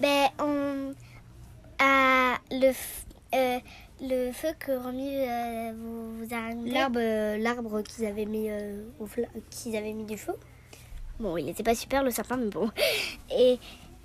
ben, 0.00 0.28
on 0.40 0.63
le, 2.68 2.72
euh, 3.34 3.58
le 4.00 4.32
feu 4.32 4.48
que 4.58 4.72
Romy 4.72 5.16
euh, 5.16 5.72
vous, 5.76 6.18
vous. 6.24 6.64
L'arbre, 6.66 6.98
euh, 7.00 7.38
l'arbre 7.38 7.82
qu'ils 7.82 8.06
avaient 8.06 8.26
mis 8.26 8.48
au 9.00 9.06
qu'ils 9.50 9.76
avaient 9.76 9.92
mis 9.92 10.04
du 10.04 10.16
feu. 10.18 10.34
Bon, 11.20 11.36
il 11.36 11.44
n'était 11.44 11.62
pas 11.62 11.74
super 11.74 12.02
le 12.02 12.10
sapin, 12.10 12.36
mais 12.36 12.50
bon. 12.50 12.70
Et, 13.30 13.58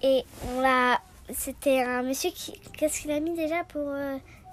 et 0.03 0.23
on 0.55 0.61
l'a. 0.61 0.99
C'était 1.31 1.81
un 1.81 2.03
monsieur 2.03 2.29
qui. 2.31 2.53
Qu'est-ce 2.77 3.01
qu'il 3.01 3.11
a 3.11 3.19
mis 3.19 3.35
déjà 3.35 3.63
pour 3.65 3.89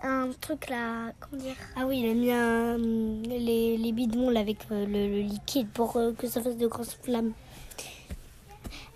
un 0.02 0.30
truc 0.40 0.68
là 0.68 1.12
Comment 1.20 1.42
dire? 1.42 1.54
Ah 1.76 1.86
oui, 1.86 2.00
il 2.00 2.10
a 2.10 2.14
mis 2.14 2.30
un- 2.32 2.76
les, 3.28 3.76
les 3.78 3.92
bidons 3.92 4.30
là, 4.30 4.40
avec 4.40 4.58
le, 4.70 4.84
le 4.86 5.20
liquide 5.20 5.68
pour 5.70 5.98
que 6.18 6.26
ça 6.26 6.42
fasse 6.42 6.56
de 6.56 6.66
grosses 6.66 6.98
flammes. 7.02 7.32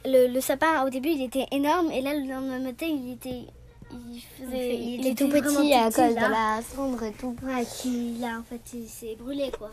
le, 0.05 0.27
le 0.29 0.41
sapin, 0.41 0.85
au 0.85 0.91
début, 0.91 1.11
il 1.11 1.23
était 1.23 1.47
énorme. 1.53 1.91
Et 1.91 2.01
là, 2.03 2.15
le 2.15 2.29
lendemain 2.29 2.59
matin, 2.61 2.87
il 2.87 3.13
était. 3.13 3.45
Il 3.93 4.21
faisait. 4.21 4.77
Il, 4.77 5.07
était 5.07 5.25
tout 5.25 5.31
petit 5.31 5.75
à 5.75 5.91
cause 5.91 6.15
de 6.15 6.31
la 6.31 6.61
cendre 6.63 7.03
et 7.03 7.13
tout. 7.13 7.35
Ouais, 7.43 7.65
qui, 7.65 8.19
là, 8.19 8.39
en 8.39 8.43
fait, 8.43 8.61
il 8.75 8.89
s'est 8.89 9.17
brûlé, 9.17 9.51
quoi. 9.57 9.73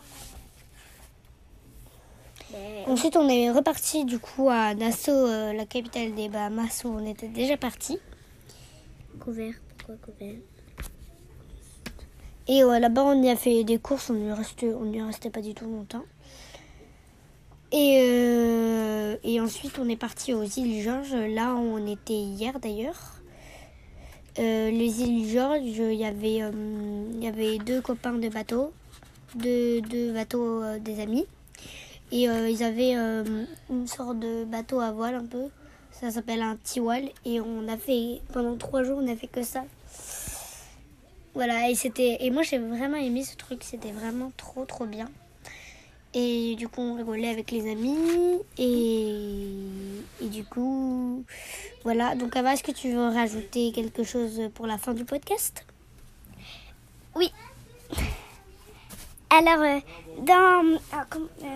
Ensuite, 2.86 3.16
on 3.16 3.28
est 3.28 3.50
reparti 3.50 4.04
du 4.04 4.18
coup 4.18 4.48
à 4.48 4.74
Nassau, 4.74 5.12
euh, 5.12 5.52
la 5.52 5.66
capitale 5.66 6.14
des 6.14 6.28
Bahamas, 6.28 6.82
où 6.84 6.88
on 6.88 7.06
était 7.06 7.28
déjà 7.28 7.56
parti. 7.56 7.98
couvert. 9.20 9.54
Pourquoi 9.76 9.96
couvert? 9.96 10.36
Et 12.46 12.62
euh, 12.62 12.78
là-bas, 12.78 13.04
on 13.04 13.22
y 13.22 13.28
a 13.28 13.36
fait 13.36 13.62
des 13.64 13.78
courses, 13.78 14.08
on 14.08 14.14
n'y 14.14 14.32
restait, 14.32 14.72
on 14.72 14.90
y 14.90 15.02
restait 15.02 15.28
pas 15.28 15.42
du 15.42 15.52
tout 15.52 15.66
longtemps. 15.66 16.04
Et, 17.70 17.98
euh, 18.00 19.16
et 19.22 19.40
ensuite, 19.40 19.78
on 19.78 19.86
est 19.90 19.96
parti 19.96 20.32
aux 20.32 20.44
îles 20.44 20.82
Georges. 20.82 21.14
Là, 21.14 21.52
où 21.54 21.58
on 21.58 21.86
était 21.86 22.14
hier 22.14 22.58
d'ailleurs. 22.60 23.17
Euh, 24.38 24.70
les 24.70 25.02
îles 25.02 25.28
Georges, 25.28 25.60
il 25.62 25.94
y 25.94 26.04
avait, 26.04 26.42
euh, 26.42 26.52
il 27.12 27.24
y 27.24 27.26
avait 27.26 27.58
deux 27.58 27.80
copains 27.80 28.12
de 28.12 28.28
bateau, 28.28 28.72
deux, 29.34 29.80
deux 29.80 30.12
bateaux 30.12 30.62
euh, 30.62 30.78
des 30.78 31.00
amis. 31.00 31.26
Et 32.10 32.22
ils 32.22 32.62
avaient 32.62 32.94
une 32.94 33.86
sorte 33.86 34.18
de 34.18 34.44
bateau 34.44 34.80
à 34.80 34.92
voile 34.92 35.16
un 35.16 35.26
peu. 35.26 35.48
Ça 35.90 36.10
s'appelle 36.10 36.40
un 36.40 36.56
tiwal. 36.56 37.10
Et 37.26 37.38
on 37.38 37.68
a 37.68 37.76
fait, 37.76 38.22
pendant 38.32 38.56
trois 38.56 38.82
jours, 38.82 38.98
on 39.02 39.12
a 39.12 39.14
fait 39.14 39.26
que 39.26 39.42
ça. 39.42 39.64
Voilà, 41.34 41.68
et 41.68 41.74
c'était 41.74 42.16
et 42.20 42.30
moi 42.30 42.42
j'ai 42.42 42.58
vraiment 42.58 42.96
aimé 42.96 43.22
ce 43.22 43.36
truc, 43.36 43.62
c'était 43.62 43.92
vraiment 43.92 44.32
trop 44.36 44.64
trop 44.64 44.86
bien. 44.86 45.08
Et 46.20 46.56
du 46.56 46.66
coup 46.66 46.80
on 46.80 46.94
rigolait 46.96 47.28
avec 47.28 47.52
les 47.52 47.70
amis 47.70 48.40
et, 48.58 49.14
et 50.20 50.28
du 50.28 50.42
coup 50.44 51.24
voilà. 51.84 52.14
Donc 52.16 52.36
Ava, 52.36 52.54
est-ce 52.54 52.64
que 52.64 52.72
tu 52.72 52.90
veux 52.90 53.08
rajouter 53.08 53.70
quelque 53.72 54.02
chose 54.02 54.40
pour 54.54 54.66
la 54.66 54.78
fin 54.78 54.94
du 54.94 55.04
podcast? 55.04 55.64
Oui. 57.14 57.32
Alors, 59.30 59.60
euh, 59.60 59.78
dans, 60.22 60.78
ah, 60.92 61.06
euh, 61.14 61.46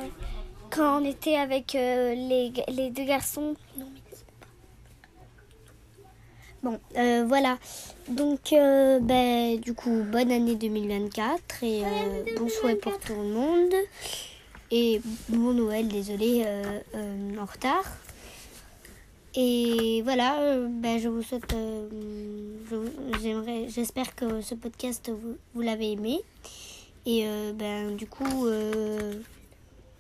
quand 0.71 1.01
on 1.01 1.05
était 1.05 1.37
avec 1.37 1.75
euh, 1.75 2.15
les, 2.15 2.91
deux 2.91 3.05
garçons, 3.05 3.55
non, 3.77 3.87
mais 3.93 4.01
Bon, 6.63 6.79
voilà. 7.27 7.59
Donc 8.09 8.53
ben, 8.53 9.59
du 9.59 9.75
coup 9.75 10.05
bonne 10.05 10.31
année 10.31 10.55
2024 10.55 11.65
et 11.65 11.83
bon 12.39 12.49
souhait 12.49 12.77
pour 12.77 12.97
tout 13.01 13.15
le 13.15 13.25
monde 13.25 13.75
et 14.73 15.03
bon 15.29 15.53
Noël, 15.53 15.87
désolé 15.87 16.43
euh, 16.47 16.81
euh, 16.95 17.37
en 17.37 17.45
retard. 17.45 17.85
Et 19.35 20.01
voilà, 20.03 20.41
euh, 20.41 20.67
ben, 20.69 20.99
je 20.99 21.09
vous 21.09 21.23
souhaite, 21.23 21.55
j'aimerais, 23.21 23.69
j'espère 23.69 24.15
que 24.15 24.41
ce 24.41 24.55
podcast 24.55 25.11
vous, 25.11 25.61
l'avez 25.61 25.93
aimé. 25.93 26.21
Et 27.05 27.27
ben 27.55 27.97
du 27.97 28.07
coup, 28.07 28.47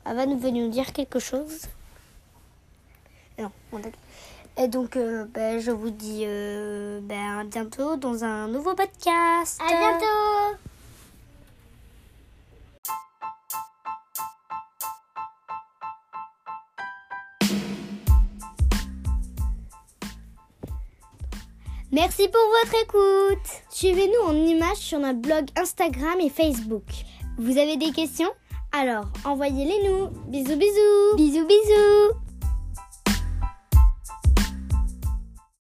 Ava 0.04 0.24
nous 0.24 0.38
veut 0.38 0.50
nous 0.50 0.68
dire 0.68 0.92
quelque 0.92 1.18
chose. 1.18 1.66
Non, 3.38 3.50
on 3.72 3.80
Et 4.62 4.68
donc, 4.68 4.96
ben, 5.34 5.58
je 5.58 5.72
vous 5.72 5.90
dis 5.90 6.24
ben, 6.24 7.40
à 7.40 7.44
bientôt 7.44 7.96
dans 7.96 8.24
un 8.24 8.48
nouveau 8.48 8.74
podcast. 8.74 9.60
À 9.60 9.68
bientôt 9.68 10.61
Merci 21.92 22.26
pour 22.28 22.40
votre 22.62 22.82
écoute. 22.84 23.46
Suivez-nous 23.68 24.26
en 24.26 24.34
images 24.34 24.78
sur 24.78 24.98
notre 24.98 25.18
blog 25.18 25.44
Instagram 25.56 26.18
et 26.20 26.30
Facebook. 26.30 26.86
Vous 27.36 27.58
avez 27.58 27.76
des 27.76 27.92
questions? 27.92 28.30
Alors, 28.72 29.04
envoyez-les 29.26 29.86
nous. 29.86 30.08
Bisous 30.28 30.56
bisous 30.56 31.16
Bisous 31.16 31.46
bisous 31.46 32.21